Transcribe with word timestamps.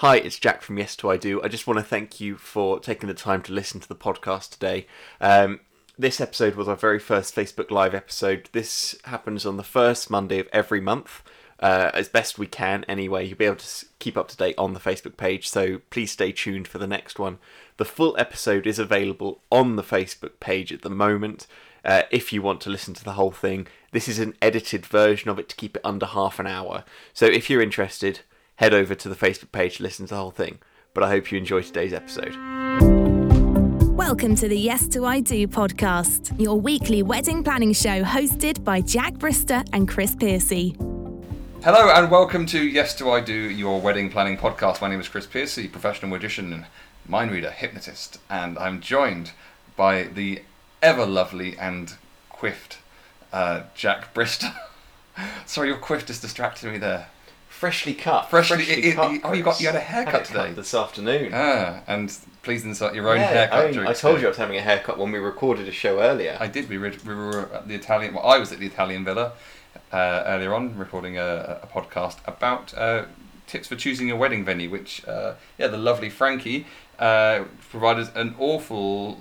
Hi, 0.00 0.16
it's 0.16 0.38
Jack 0.38 0.62
from 0.62 0.78
Yes 0.78 0.96
to 0.96 1.10
I 1.10 1.18
Do. 1.18 1.42
I 1.42 1.48
just 1.48 1.66
want 1.66 1.78
to 1.78 1.84
thank 1.84 2.20
you 2.20 2.38
for 2.38 2.80
taking 2.80 3.06
the 3.06 3.14
time 3.14 3.42
to 3.42 3.52
listen 3.52 3.80
to 3.80 3.86
the 3.86 3.94
podcast 3.94 4.48
today. 4.48 4.86
Um, 5.20 5.60
this 5.98 6.22
episode 6.22 6.54
was 6.54 6.68
our 6.68 6.74
very 6.74 6.98
first 6.98 7.36
Facebook 7.36 7.70
Live 7.70 7.94
episode. 7.94 8.48
This 8.52 8.96
happens 9.04 9.44
on 9.44 9.58
the 9.58 9.62
first 9.62 10.08
Monday 10.08 10.38
of 10.38 10.48
every 10.54 10.80
month, 10.80 11.22
uh, 11.58 11.90
as 11.92 12.08
best 12.08 12.38
we 12.38 12.46
can 12.46 12.82
anyway. 12.84 13.26
You'll 13.26 13.36
be 13.36 13.44
able 13.44 13.56
to 13.56 13.86
keep 13.98 14.16
up 14.16 14.28
to 14.28 14.38
date 14.38 14.54
on 14.56 14.72
the 14.72 14.80
Facebook 14.80 15.18
page, 15.18 15.50
so 15.50 15.82
please 15.90 16.12
stay 16.12 16.32
tuned 16.32 16.66
for 16.66 16.78
the 16.78 16.86
next 16.86 17.18
one. 17.18 17.36
The 17.76 17.84
full 17.84 18.16
episode 18.16 18.66
is 18.66 18.78
available 18.78 19.42
on 19.52 19.76
the 19.76 19.82
Facebook 19.82 20.40
page 20.40 20.72
at 20.72 20.80
the 20.80 20.88
moment. 20.88 21.46
Uh, 21.84 22.04
if 22.10 22.32
you 22.32 22.40
want 22.40 22.62
to 22.62 22.70
listen 22.70 22.94
to 22.94 23.04
the 23.04 23.12
whole 23.12 23.32
thing, 23.32 23.66
this 23.92 24.08
is 24.08 24.18
an 24.18 24.32
edited 24.40 24.86
version 24.86 25.28
of 25.28 25.38
it 25.38 25.50
to 25.50 25.56
keep 25.56 25.76
it 25.76 25.84
under 25.84 26.06
half 26.06 26.38
an 26.38 26.46
hour. 26.46 26.84
So 27.12 27.26
if 27.26 27.50
you're 27.50 27.60
interested, 27.60 28.20
head 28.60 28.74
over 28.74 28.94
to 28.94 29.08
the 29.08 29.16
Facebook 29.16 29.50
page 29.52 29.78
to 29.78 29.82
listen 29.82 30.04
to 30.04 30.10
the 30.10 30.20
whole 30.20 30.30
thing. 30.30 30.58
But 30.92 31.02
I 31.02 31.08
hope 31.08 31.32
you 31.32 31.38
enjoy 31.38 31.62
today's 31.62 31.94
episode. 31.94 32.36
Welcome 33.96 34.34
to 34.34 34.48
the 34.48 34.58
Yes 34.58 34.86
to 34.88 35.06
I 35.06 35.20
Do 35.20 35.48
podcast, 35.48 36.38
your 36.38 36.60
weekly 36.60 37.02
wedding 37.02 37.42
planning 37.42 37.72
show 37.72 38.02
hosted 38.04 38.62
by 38.62 38.82
Jack 38.82 39.14
Brister 39.14 39.66
and 39.72 39.88
Chris 39.88 40.14
Piercy. 40.14 40.76
Hello 41.64 41.90
and 41.90 42.10
welcome 42.10 42.44
to 42.46 42.62
Yes 42.62 42.94
to 42.96 43.10
I 43.10 43.22
Do, 43.22 43.32
your 43.32 43.80
wedding 43.80 44.10
planning 44.10 44.36
podcast. 44.36 44.82
My 44.82 44.90
name 44.90 45.00
is 45.00 45.08
Chris 45.08 45.26
Piercy, 45.26 45.66
professional 45.66 46.10
magician 46.10 46.52
and 46.52 46.66
mind 47.08 47.30
reader, 47.30 47.50
hypnotist, 47.50 48.18
and 48.28 48.58
I'm 48.58 48.82
joined 48.82 49.32
by 49.74 50.02
the 50.02 50.42
ever 50.82 51.06
lovely 51.06 51.56
and 51.56 51.94
quiffed 52.28 52.76
uh, 53.32 53.62
Jack 53.74 54.12
Brister. 54.12 54.54
Sorry, 55.46 55.68
your 55.68 55.78
quiff 55.78 56.04
just 56.04 56.20
distracted 56.20 56.70
me 56.70 56.76
there. 56.76 57.06
Freshly 57.50 57.92
cut. 57.94 58.30
Freshly- 58.30 58.64
it- 58.64 58.84
it- 58.94 58.98
oh, 58.98 59.32
you 59.34 59.42
got- 59.42 59.60
you 59.60 59.66
had 59.66 59.76
a 59.76 59.80
haircut 59.80 60.12
Had 60.14 60.24
cut 60.24 60.44
today. 60.44 60.52
this 60.54 60.72
afternoon. 60.72 61.30
Ah, 61.34 61.80
and 61.86 62.10
please 62.42 62.64
insert 62.64 62.94
your 62.94 63.08
own 63.10 63.16
Yeah, 63.18 63.26
haircut. 63.26 63.66
I, 63.66 63.70
during 63.72 63.88
I 63.88 63.92
told 63.92 64.20
you 64.20 64.26
I 64.26 64.30
was 64.30 64.38
having 64.38 64.56
a 64.56 64.62
haircut 64.62 64.96
when 64.98 65.12
we 65.12 65.18
recorded 65.18 65.68
a 65.68 65.72
show 65.72 66.00
earlier. 66.00 66.38
I 66.40 66.46
did. 66.46 66.70
We 66.70 66.78
were, 66.78 66.92
we 67.04 67.14
were 67.14 67.50
at 67.52 67.68
the 67.68 67.74
Italian. 67.74 68.14
Well, 68.14 68.24
I 68.24 68.38
was 68.38 68.50
at 68.52 68.60
the 68.60 68.66
Italian 68.66 69.04
Villa 69.04 69.32
uh, 69.92 70.22
earlier 70.26 70.54
on, 70.54 70.78
recording 70.78 71.18
a, 71.18 71.60
a 71.62 71.66
podcast 71.66 72.16
about 72.26 72.72
uh, 72.78 73.04
tips 73.46 73.68
for 73.68 73.76
choosing 73.76 74.10
a 74.10 74.16
wedding 74.16 74.42
venue. 74.44 74.70
Which, 74.70 75.06
uh, 75.06 75.34
yeah, 75.58 75.66
the 75.66 75.76
lovely 75.76 76.08
Frankie 76.08 76.66
uh, 76.98 77.44
provided 77.70 78.08
an 78.14 78.36
awful 78.38 79.18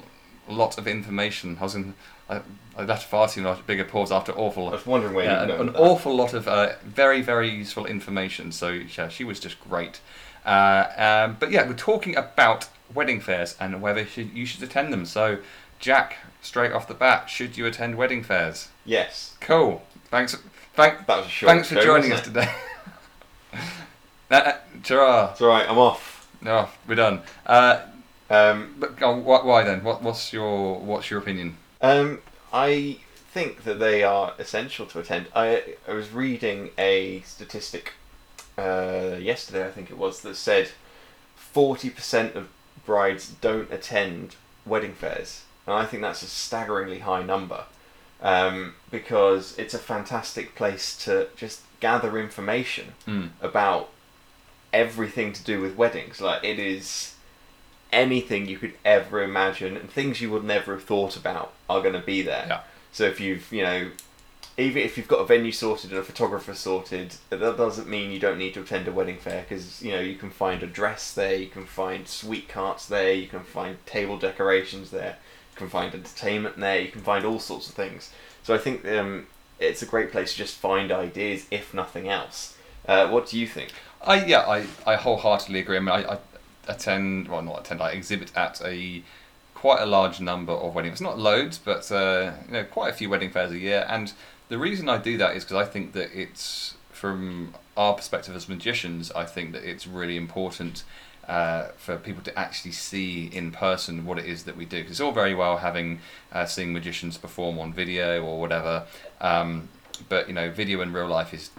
lot 0.47 0.77
of 0.77 0.87
information. 0.87 1.57
I 1.59 1.63
was 1.63 1.75
in. 1.75 1.95
I, 2.29 2.41
I 2.77 2.83
left 2.83 3.07
far 3.07 3.27
too 3.27 3.41
much 3.41 3.65
bigger 3.65 3.83
pause 3.83 4.11
after 4.11 4.31
awful. 4.33 4.67
I 4.69 4.71
was 4.71 4.85
wondering 4.85 5.13
where 5.13 5.25
Yeah, 5.25 5.45
you 5.45 5.53
an, 5.53 5.59
an 5.61 5.65
that. 5.73 5.79
awful 5.79 6.15
lot 6.15 6.33
of 6.33 6.47
uh, 6.47 6.73
very 6.83 7.21
very 7.21 7.49
useful 7.49 7.85
information. 7.85 8.51
So 8.51 8.69
yeah, 8.69 9.07
she 9.09 9.23
was 9.23 9.39
just 9.39 9.59
great. 9.59 9.99
Uh, 10.45 11.25
um, 11.27 11.37
but 11.39 11.51
yeah, 11.51 11.67
we're 11.67 11.73
talking 11.73 12.15
about 12.15 12.69
wedding 12.93 13.19
fairs 13.19 13.55
and 13.59 13.81
whether 13.81 14.07
you 14.15 14.45
should 14.45 14.63
attend 14.63 14.91
them. 14.93 15.05
So, 15.05 15.39
Jack, 15.79 16.17
straight 16.41 16.71
off 16.71 16.87
the 16.87 16.93
bat, 16.93 17.29
should 17.29 17.57
you 17.57 17.65
attend 17.65 17.95
wedding 17.97 18.23
fairs? 18.23 18.69
Yes. 18.85 19.35
Cool. 19.41 19.83
Thanks. 20.05 20.35
Thank, 20.73 21.05
That 21.07 21.17
was 21.17 21.25
a 21.25 21.29
short 21.29 21.51
thanks 21.51 21.67
for 21.67 21.81
joining 21.81 22.13
us 22.13 22.21
today. 22.21 22.49
uh, 24.31 24.53
ta 24.83 25.29
It's 25.31 25.41
alright, 25.41 25.69
I'm 25.69 25.77
off. 25.77 26.27
No, 26.41 26.69
we're 26.87 26.95
done. 26.95 27.21
Uh, 27.45 27.81
Um, 28.29 28.75
but 28.79 28.93
oh, 29.01 29.17
why, 29.17 29.43
why 29.43 29.63
then? 29.63 29.83
What, 29.83 30.03
what's 30.03 30.31
your 30.31 30.79
What's 30.79 31.09
your 31.09 31.19
opinion? 31.19 31.57
Um, 31.81 32.19
I 32.51 32.97
think 33.31 33.63
that 33.63 33.79
they 33.79 34.03
are 34.03 34.33
essential 34.39 34.85
to 34.87 34.99
attend. 34.99 35.27
I, 35.35 35.75
I 35.87 35.93
was 35.93 36.11
reading 36.11 36.71
a 36.77 37.21
statistic 37.21 37.93
uh, 38.57 39.15
yesterday, 39.19 39.65
I 39.65 39.71
think 39.71 39.89
it 39.89 39.97
was, 39.97 40.21
that 40.21 40.35
said 40.35 40.69
40% 41.55 42.35
of 42.35 42.49
brides 42.85 43.29
don't 43.41 43.71
attend 43.71 44.35
wedding 44.65 44.93
fairs. 44.93 45.43
And 45.65 45.75
I 45.75 45.85
think 45.85 46.01
that's 46.01 46.23
a 46.23 46.27
staggeringly 46.27 46.99
high 46.99 47.23
number 47.23 47.65
um, 48.21 48.73
because 48.91 49.57
it's 49.57 49.73
a 49.73 49.79
fantastic 49.79 50.55
place 50.55 50.97
to 51.05 51.27
just 51.35 51.61
gather 51.79 52.19
information 52.19 52.93
Mm. 53.07 53.29
about 53.41 53.89
everything 54.73 55.31
to 55.33 55.43
do 55.43 55.61
with 55.61 55.75
weddings. 55.77 56.19
Like, 56.19 56.43
it 56.43 56.59
is 56.59 57.15
anything 57.91 58.47
you 58.47 58.57
could 58.57 58.73
ever 58.85 59.23
imagine 59.23 59.75
and 59.75 59.89
things 59.89 60.21
you 60.21 60.29
would 60.29 60.43
never 60.43 60.73
have 60.73 60.83
thought 60.83 61.15
about 61.15 61.53
are 61.69 61.81
going 61.81 61.93
to 61.93 62.01
be 62.01 62.21
there. 62.21 62.45
Yeah. 62.47 62.61
So 62.91 63.05
if 63.05 63.19
you've, 63.19 63.51
you 63.51 63.63
know, 63.63 63.91
even 64.57 64.81
if 64.81 64.97
you've 64.97 65.07
got 65.07 65.21
a 65.21 65.25
venue 65.25 65.51
sorted 65.51 65.91
and 65.91 65.99
a 65.99 66.03
photographer 66.03 66.53
sorted, 66.53 67.15
that 67.29 67.39
doesn't 67.39 67.87
mean 67.87 68.11
you 68.11 68.19
don't 68.19 68.37
need 68.37 68.53
to 68.55 68.61
attend 68.61 68.87
a 68.87 68.91
wedding 68.91 69.17
fair 69.17 69.45
because 69.47 69.81
you 69.81 69.91
know 69.91 70.01
you 70.01 70.15
can 70.15 70.29
find 70.29 70.61
a 70.61 70.67
dress 70.67 71.13
there, 71.13 71.35
you 71.35 71.47
can 71.47 71.65
find 71.65 72.07
sweet 72.07 72.49
carts 72.49 72.85
there, 72.85 73.13
you 73.13 73.27
can 73.27 73.43
find 73.43 73.83
table 73.85 74.17
decorations 74.17 74.91
there, 74.91 75.17
you 75.53 75.57
can 75.57 75.69
find 75.69 75.93
entertainment 75.93 76.57
there, 76.57 76.81
you 76.81 76.89
can 76.89 77.01
find 77.01 77.25
all 77.25 77.39
sorts 77.39 77.69
of 77.69 77.75
things. 77.75 78.11
So 78.43 78.53
I 78.53 78.57
think 78.57 78.85
um, 78.85 79.27
it's 79.59 79.81
a 79.81 79.85
great 79.85 80.11
place 80.11 80.33
to 80.33 80.37
just 80.37 80.57
find 80.57 80.91
ideas, 80.91 81.45
if 81.51 81.73
nothing 81.73 82.09
else. 82.09 82.57
Uh, 82.87 83.07
what 83.07 83.29
do 83.29 83.39
you 83.39 83.47
think? 83.47 83.71
I 84.01 84.25
yeah, 84.25 84.41
I, 84.41 84.65
I 84.85 84.95
wholeheartedly 84.95 85.59
agree. 85.59 85.77
I 85.77 85.79
mean, 85.79 85.89
I, 85.89 86.13
I 86.13 86.17
attend 86.69 87.27
well, 87.27 87.41
not 87.41 87.59
attend. 87.61 87.81
I 87.81 87.91
exhibit 87.91 88.31
at 88.37 88.61
a 88.63 89.03
quite 89.55 89.81
a 89.81 89.85
large 89.85 90.21
number 90.21 90.53
of 90.53 90.73
weddings. 90.73 90.93
It's 90.93 91.01
not 91.01 91.19
loads, 91.19 91.57
but 91.57 91.91
uh, 91.91 92.31
you 92.47 92.53
know, 92.53 92.63
quite 92.63 92.89
a 92.93 92.93
few 92.93 93.09
wedding 93.09 93.29
fairs 93.31 93.51
a 93.51 93.57
year. 93.59 93.85
And 93.89 94.13
the 94.47 94.57
reason 94.57 94.87
I 94.87 94.97
do 94.97 95.17
that 95.17 95.35
is 95.35 95.43
because 95.43 95.57
I 95.57 95.69
think 95.69 95.91
that 95.93 96.09
it's 96.13 96.75
from 96.91 97.53
our 97.75 97.93
perspective 97.93 98.35
as 98.35 98.47
magicians. 98.47 99.11
I 99.11 99.25
think 99.25 99.51
that 99.53 99.63
it's 99.63 99.85
really 99.87 100.17
important. 100.17 100.83
Uh, 101.27 101.67
for 101.77 101.95
people 101.95 102.23
to 102.23 102.33
actually 102.39 102.71
see 102.71 103.27
in 103.27 103.51
person 103.51 104.03
what 104.03 104.17
it 104.17 104.25
is 104.25 104.45
that 104.45 104.57
we 104.57 104.65
do, 104.65 104.81
'Cause 104.81 104.93
it's 104.93 104.99
all 104.99 105.11
very 105.11 105.35
well 105.35 105.57
having 105.57 105.99
uh, 106.33 106.47
seeing 106.47 106.73
magicians 106.73 107.19
perform 107.19 107.59
on 107.59 107.71
video 107.71 108.23
or 108.25 108.41
whatever, 108.41 108.87
um, 109.21 109.69
but 110.07 110.27
you 110.27 110.33
know, 110.33 110.49
video 110.49 110.81
in 110.81 110.91
real 110.91 111.05
life 111.07 111.31
is 111.31 111.51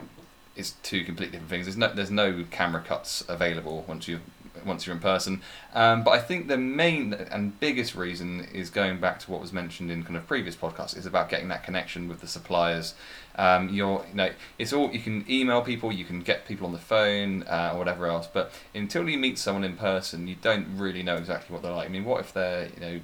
is 0.56 0.72
two 0.82 1.04
completely 1.04 1.32
different 1.38 1.50
things. 1.50 1.66
There's 1.66 1.76
no 1.76 1.88
there's 1.94 2.10
no 2.10 2.44
camera 2.50 2.82
cuts 2.82 3.22
available 3.28 3.84
once 3.86 4.08
you 4.08 4.18
once 4.64 4.86
you're 4.86 4.94
in 4.94 5.02
person. 5.02 5.42
Um, 5.74 6.02
but 6.02 6.12
I 6.12 6.18
think 6.18 6.48
the 6.48 6.58
main 6.58 7.14
and 7.14 7.58
biggest 7.60 7.94
reason 7.94 8.46
is 8.52 8.70
going 8.70 9.00
back 9.00 9.18
to 9.20 9.30
what 9.30 9.40
was 9.40 9.52
mentioned 9.52 9.90
in 9.90 10.02
kind 10.02 10.16
of 10.16 10.26
previous 10.26 10.56
podcasts 10.56 10.96
is 10.96 11.06
about 11.06 11.28
getting 11.28 11.48
that 11.48 11.62
connection 11.62 12.08
with 12.08 12.20
the 12.20 12.26
suppliers. 12.26 12.94
Um, 13.36 13.68
you're 13.68 14.04
you 14.08 14.14
know 14.14 14.30
it's 14.58 14.72
all 14.72 14.90
you 14.90 15.00
can 15.00 15.24
email 15.28 15.62
people, 15.62 15.92
you 15.92 16.04
can 16.04 16.20
get 16.20 16.46
people 16.46 16.66
on 16.66 16.72
the 16.72 16.78
phone 16.78 17.44
uh, 17.44 17.70
or 17.72 17.78
whatever 17.78 18.06
else. 18.06 18.26
But 18.26 18.52
until 18.74 19.08
you 19.08 19.18
meet 19.18 19.38
someone 19.38 19.64
in 19.64 19.76
person, 19.76 20.26
you 20.26 20.36
don't 20.40 20.66
really 20.76 21.02
know 21.02 21.16
exactly 21.16 21.52
what 21.52 21.62
they're 21.62 21.72
like. 21.72 21.88
I 21.88 21.92
mean, 21.92 22.04
what 22.04 22.20
if 22.20 22.32
they're 22.32 22.68
you 22.74 22.80
know 22.80 23.00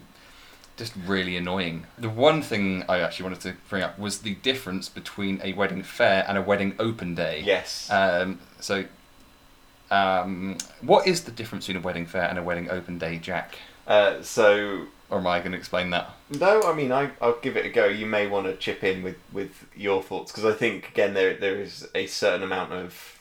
just 0.77 0.93
really 1.06 1.37
annoying. 1.37 1.87
The 1.99 2.11
one 2.11 2.43
thing 2.43 2.84
I 2.89 3.00
actually 3.00 3.25
wanted 3.25 3.41
to 3.41 3.55
bring 3.69 3.83
up 3.83 3.99
was 3.99 4.19
the 4.19 4.34
difference 4.37 4.89
between 4.89 5.41
a 5.43 5.53
wedding 5.55 5.83
fair 5.83 6.25
and 6.28 6.37
a 6.37 6.43
wedding 6.43 6.75
open 6.78 7.15
day. 7.15 7.43
Yes. 7.45 7.91
Um, 7.91 8.41
so, 8.61 8.84
um, 9.91 10.59
what 10.81 11.07
is 11.07 11.25
the 11.25 11.31
difference 11.31 11.67
between 11.67 11.83
a 11.83 11.85
wedding 11.85 12.07
fair 12.07 12.25
and 12.25 12.39
a 12.39 12.43
wedding 12.43 12.71
open 12.71 12.99
day, 12.99 13.19
Jack? 13.19 13.57
Uh, 13.87 14.21
so 14.23 14.87
Or 15.11 15.19
am 15.19 15.27
I 15.27 15.39
going 15.39 15.53
to 15.53 15.59
explain 15.59 15.91
that? 15.91 16.11
No, 16.31 16.63
I 16.63 16.75
mean 16.75 16.91
I 16.91 17.11
I'll 17.21 17.39
give 17.41 17.57
it 17.57 17.65
a 17.65 17.69
go. 17.69 17.87
You 17.87 18.07
may 18.07 18.27
want 18.27 18.47
to 18.47 18.57
chip 18.57 18.83
in 18.83 19.03
with 19.03 19.17
with 19.33 19.67
your 19.77 20.03
thoughts 20.03 20.33
because 20.33 20.45
I 20.45 20.53
think 20.53 20.89
again 20.89 21.15
there 21.15 21.35
there 21.35 21.61
is 21.61 21.87
a 21.95 22.07
certain 22.07 22.43
amount 22.43 22.73
of 22.73 23.21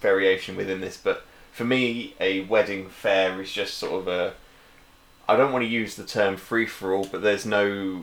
variation 0.00 0.54
within 0.56 0.80
this, 0.80 0.96
but 0.96 1.24
for 1.52 1.64
me 1.64 2.14
a 2.20 2.42
wedding 2.42 2.88
fair 2.88 3.40
is 3.40 3.52
just 3.52 3.78
sort 3.78 4.02
of 4.02 4.08
a 4.08 4.34
I 5.28 5.36
don't 5.36 5.52
want 5.52 5.64
to 5.64 5.68
use 5.68 5.96
the 5.96 6.04
term 6.04 6.36
free 6.36 6.66
for 6.66 6.92
all, 6.94 7.06
but 7.10 7.22
there's 7.22 7.46
no 7.46 8.02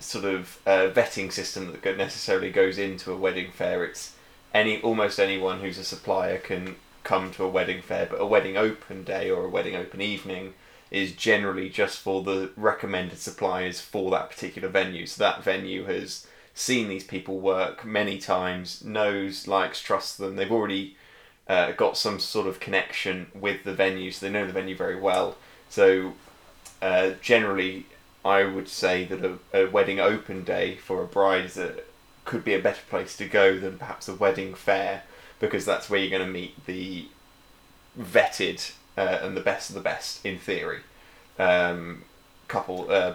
sort 0.00 0.24
of 0.24 0.58
uh, 0.66 0.88
vetting 0.92 1.30
system 1.30 1.76
that 1.80 1.96
necessarily 1.96 2.50
goes 2.50 2.78
into 2.78 3.12
a 3.12 3.16
wedding 3.16 3.52
fair. 3.52 3.84
It's 3.84 4.14
any 4.52 4.80
almost 4.82 5.20
anyone 5.20 5.60
who's 5.60 5.78
a 5.78 5.84
supplier 5.84 6.38
can 6.38 6.76
come 7.04 7.30
to 7.32 7.44
a 7.44 7.48
wedding 7.48 7.82
fair, 7.82 8.06
but 8.06 8.20
a 8.20 8.26
wedding 8.26 8.56
open 8.56 9.04
day 9.04 9.30
or 9.30 9.44
a 9.44 9.48
wedding 9.48 9.76
open 9.76 10.00
evening 10.00 10.54
is 10.90 11.12
generally 11.12 11.68
just 11.68 11.98
for 11.98 12.22
the 12.22 12.50
recommended 12.56 13.18
suppliers 13.18 13.80
for 13.80 14.10
that 14.10 14.30
particular 14.30 14.68
venue. 14.68 15.06
So 15.06 15.22
that 15.22 15.44
venue 15.44 15.84
has 15.84 16.26
seen 16.54 16.88
these 16.88 17.04
people 17.04 17.38
work 17.38 17.84
many 17.84 18.18
times, 18.18 18.84
knows, 18.84 19.46
likes, 19.46 19.80
trusts 19.80 20.16
them. 20.16 20.36
They've 20.36 20.50
already 20.50 20.96
uh, 21.48 21.72
got 21.72 21.96
some 21.96 22.20
sort 22.20 22.46
of 22.46 22.60
connection 22.60 23.26
with 23.34 23.64
the 23.64 23.74
venue, 23.74 24.10
so 24.10 24.26
they 24.26 24.32
know 24.32 24.46
the 24.46 24.52
venue 24.52 24.76
very 24.76 24.98
well. 24.98 25.36
So 25.68 26.14
uh, 26.80 27.12
generally, 27.20 27.86
I 28.24 28.44
would 28.44 28.68
say 28.68 29.04
that 29.04 29.24
a, 29.24 29.38
a 29.52 29.70
wedding 29.70 30.00
open 30.00 30.44
day 30.44 30.76
for 30.76 31.02
a 31.02 31.06
bride 31.06 31.44
is 31.44 31.58
a, 31.58 31.74
could 32.24 32.44
be 32.44 32.54
a 32.54 32.60
better 32.60 32.82
place 32.88 33.16
to 33.16 33.26
go 33.26 33.58
than 33.58 33.78
perhaps 33.78 34.08
a 34.08 34.14
wedding 34.14 34.54
fair 34.54 35.02
because 35.40 35.64
that's 35.64 35.90
where 35.90 36.00
you're 36.00 36.16
going 36.16 36.26
to 36.26 36.32
meet 36.32 36.66
the 36.66 37.06
vetted 37.98 38.72
uh, 38.96 39.18
and 39.22 39.36
the 39.36 39.40
best 39.40 39.70
of 39.70 39.74
the 39.74 39.80
best 39.80 40.24
in 40.24 40.38
theory 40.38 40.80
um, 41.38 42.02
couple 42.48 42.90
uh, 42.90 43.14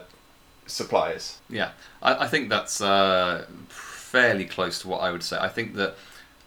suppliers. 0.67 1.39
Yeah, 1.49 1.71
I, 2.01 2.25
I 2.25 2.27
think 2.27 2.49
that's 2.49 2.81
uh, 2.81 3.45
fairly 3.67 4.45
close 4.45 4.79
to 4.81 4.87
what 4.87 4.99
I 4.99 5.11
would 5.11 5.23
say. 5.23 5.37
I 5.39 5.49
think 5.49 5.75
that 5.75 5.95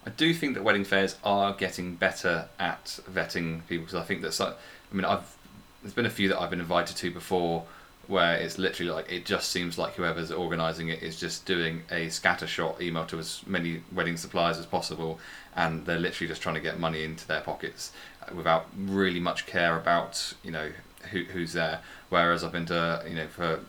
I 0.07 0.11
do 0.11 0.35
think 0.35 0.55
that 0.55 0.63
wedding 0.63 0.85
fairs 0.85 1.17
are 1.23 1.53
getting 1.55 1.95
better 1.95 2.49
at 2.59 3.01
vetting 3.11 3.67
people 3.67 3.85
because 3.85 3.95
I 3.95 4.03
think 4.03 4.23
that 4.23 4.41
I 4.41 4.95
mean 4.95 5.05
I've 5.05 5.37
there's 5.83 5.95
been 5.95 6.07
a 6.07 6.11
few 6.11 6.29
that 6.29 6.41
I've 6.41 6.51
been 6.51 6.61
invited 6.61 6.97
to 6.97 7.11
before 7.11 7.65
where 8.09 8.37
it's 8.37 8.59
literally 8.59 8.91
like 8.91 9.11
it 9.11 9.25
just 9.25 9.51
seems 9.51 9.79
like 9.79 9.95
whoever's 9.95 10.31
organising 10.31 10.89
it 10.89 11.03
is 11.03 11.19
just 11.19 11.47
doing 11.47 11.83
a 11.91 12.07
scattershot 12.07 12.81
email 12.81 13.07
to 13.07 13.19
as 13.19 13.43
many 13.47 13.83
wedding 13.93 14.17
suppliers 14.17 14.59
as 14.59 14.67
possible, 14.67 15.19
and 15.55 15.87
they're 15.87 15.99
literally 15.99 16.29
just 16.29 16.43
trying 16.43 16.55
to 16.55 16.61
get 16.61 16.79
money 16.79 17.05
into 17.05 17.27
their 17.27 17.41
pockets 17.41 17.93
without 18.35 18.67
really 18.77 19.21
much 19.21 19.47
care 19.47 19.77
about 19.77 20.35
you 20.43 20.51
know 20.51 20.71
who, 21.11 21.25
who's 21.25 21.53
there. 21.53 21.81
Whereas 22.09 22.45
I've 22.45 22.53
been 22.53 22.67
to 22.67 23.05
you 23.09 23.15
know 23.15 23.29
for 23.29 23.61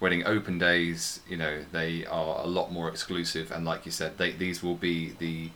wedding 0.00 0.24
open 0.26 0.58
days, 0.58 1.20
you 1.28 1.36
know 1.36 1.64
they 1.72 2.06
are 2.06 2.40
a 2.42 2.46
lot 2.46 2.72
more 2.72 2.88
exclusive, 2.88 3.50
and 3.50 3.64
like 3.64 3.84
you 3.84 3.92
said, 3.92 4.18
they 4.18 4.32
these 4.32 4.62
will 4.62 4.76
be 4.76 5.10
the 5.18 5.50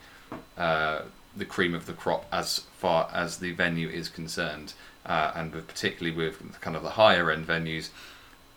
uh, 0.56 1.02
the 1.36 1.44
cream 1.44 1.74
of 1.74 1.86
the 1.86 1.92
crop 1.92 2.26
as 2.32 2.60
far 2.76 3.08
as 3.12 3.38
the 3.38 3.52
venue 3.52 3.88
is 3.88 4.08
concerned 4.08 4.74
uh, 5.06 5.32
and 5.34 5.52
with, 5.54 5.66
particularly 5.66 6.16
with 6.16 6.60
kind 6.60 6.76
of 6.76 6.82
the 6.82 6.90
higher 6.90 7.30
end 7.30 7.46
venues, 7.46 7.90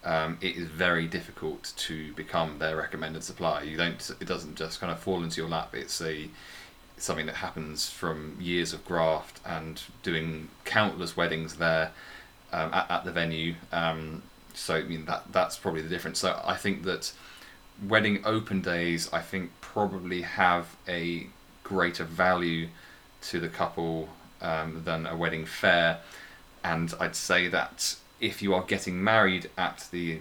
um, 0.04 0.38
it 0.42 0.58
is 0.58 0.68
very 0.68 1.08
difficult 1.08 1.72
to 1.78 2.12
become 2.14 2.60
their 2.60 2.75
recommended 2.75 3.24
supplier. 3.24 3.64
You 3.64 3.78
don't. 3.78 4.12
It 4.20 4.28
doesn't 4.28 4.56
just 4.56 4.81
kind 4.81 4.92
of 4.92 5.00
fall 5.00 5.24
into 5.24 5.40
your 5.40 5.50
lap. 5.50 5.74
It's 5.74 6.02
a 6.02 6.30
something 6.98 7.25
that 7.25 7.36
happens 7.36 7.90
from 7.90 8.38
years 8.40 8.74
of 8.74 8.86
graft 8.86 9.40
and 9.46 9.81
doing 10.04 10.50
countless 10.64 11.18
weddings 11.18 11.56
there 11.56 11.92
um, 12.52 12.74
at, 12.74 12.90
at 12.92 13.06
the 13.06 13.12
venue. 13.12 13.56
Um, 13.72 14.24
so 14.54 14.75
I 14.75 14.84
mean 14.84 15.06
that 15.06 15.31
that's 15.31 15.58
probably 15.58 15.81
the 15.81 15.90
difference. 15.90 16.20
So 16.20 16.40
I 16.44 16.56
think 16.56 16.84
that 16.84 17.14
wedding 17.88 18.22
open 18.25 18.62
days, 18.62 19.10
I 19.14 19.22
think 19.22 19.52
probably 19.62 20.22
have 20.24 20.75
a 20.88 21.28
greater 21.63 22.04
value 22.04 22.68
to 23.21 23.39
the 23.39 23.50
couple 23.50 24.10
um, 24.42 24.81
than 24.83 25.06
a 25.06 25.15
wedding 25.15 25.45
fair 25.45 26.00
and 26.63 26.94
I'd 27.00 27.15
say 27.15 27.48
that 27.50 27.95
if 28.19 28.42
you 28.42 28.54
are 28.54 28.63
getting 28.63 29.04
married 29.04 29.50
at 29.57 29.88
the 29.92 30.19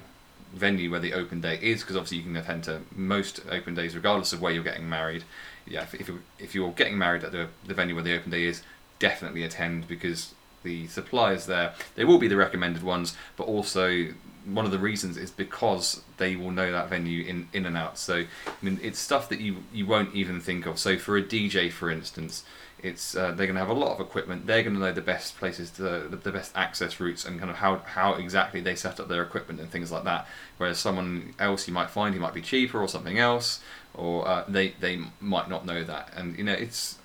venue 0.53 0.91
where 0.91 1.01
the 1.01 1.15
open 1.15 1.41
day 1.41 1.59
is, 1.63 1.83
because 1.83 1.97
obviously 1.97 2.19
you 2.19 2.25
can 2.25 2.37
attend 2.37 2.65
to 2.65 2.81
most 2.95 3.41
open 3.51 3.75
days 3.75 3.95
regardless 3.95 4.33
of 4.33 4.43
where 4.43 4.53
you're 4.53 4.65
getting 4.65 4.89
married. 4.89 5.25
Yeah, 5.67 5.83
if, 5.83 5.95
if, 5.95 6.11
if 6.39 6.55
you're 6.55 6.73
getting 6.73 6.99
married 6.99 7.23
at 7.23 7.33
the, 7.33 7.49
the 7.65 7.75
venue 7.75 7.95
where 7.95 8.05
the 8.05 8.15
open 8.15 8.31
day 8.31 8.45
is, 8.45 8.63
definitely 8.99 9.45
attend 9.45 9.87
because 9.87 10.35
the 10.65 10.89
suppliers 10.89 11.47
there, 11.47 11.75
they 11.95 12.05
will 12.05 12.19
be 12.19 12.29
the 12.29 12.37
recommended 12.37 12.83
ones, 12.83 13.17
but 13.37 13.45
also 13.45 14.09
one 14.45 14.65
of 14.65 14.71
the 14.71 14.79
reasons 14.79 15.17
is 15.17 15.31
because 15.31 16.03
they 16.17 16.37
will 16.37 16.51
know 16.51 16.73
that 16.73 16.89
venue 16.89 17.25
in, 17.25 17.49
in 17.53 17.67
and 17.67 17.77
out. 17.77 17.99
So 17.99 18.17
I 18.17 18.27
mean, 18.61 18.79
it's 18.83 18.99
stuff 18.99 19.29
that 19.29 19.41
you, 19.41 19.59
you 19.73 19.87
won't 19.87 20.15
even 20.15 20.41
think 20.41 20.67
of. 20.67 20.79
So 20.79 20.99
for 20.99 21.17
a 21.17 21.23
DJ, 21.23 21.71
for 21.71 21.91
instance, 21.91 22.45
it's 22.83 23.15
uh, 23.15 23.29
they're 23.29 23.47
going 23.47 23.55
to 23.55 23.61
have 23.61 23.69
a 23.69 23.75
lot 23.75 23.93
of 23.93 24.01
equipment. 24.01 24.47
They're 24.47 24.63
going 24.63 24.75
to 24.75 24.81
know 24.81 24.93
the 24.93 25.01
best 25.01 25.39
places 25.39 25.71
to 25.73 25.83
the, 25.83 26.17
the 26.17 26.33
best 26.33 26.51
access 26.57 26.99
routes 26.99 27.25
and 27.25 27.39
kind 27.39 27.51
of 27.51 27.57
how 27.57 27.79
how 27.79 28.15
exactly 28.15 28.61
they 28.61 28.75
set 28.75 28.99
up 28.99 29.09
their 29.09 29.23
equipment 29.23 29.61
and 29.61 29.71
things 29.71 29.93
like 29.93 30.05
that. 30.05 30.27
Whereas 30.57 30.79
someone 30.79 31.35
else 31.39 31.69
you 31.69 31.75
might 31.75 31.91
find 31.91 32.15
who 32.15 32.21
might 32.21 32.35
be 32.35 32.43
cheaper 32.43 32.81
or 32.81 32.89
something 32.89 33.19
else, 33.19 33.61
or 33.95 34.27
uh, 34.27 34.45
they 34.49 34.75
they 34.81 35.01
might 35.21 35.49
not 35.49 35.65
know 35.65 35.85
that. 35.85 36.13
And 36.17 36.37
you 36.37 36.45
know 36.45 36.53
it's 36.53 36.99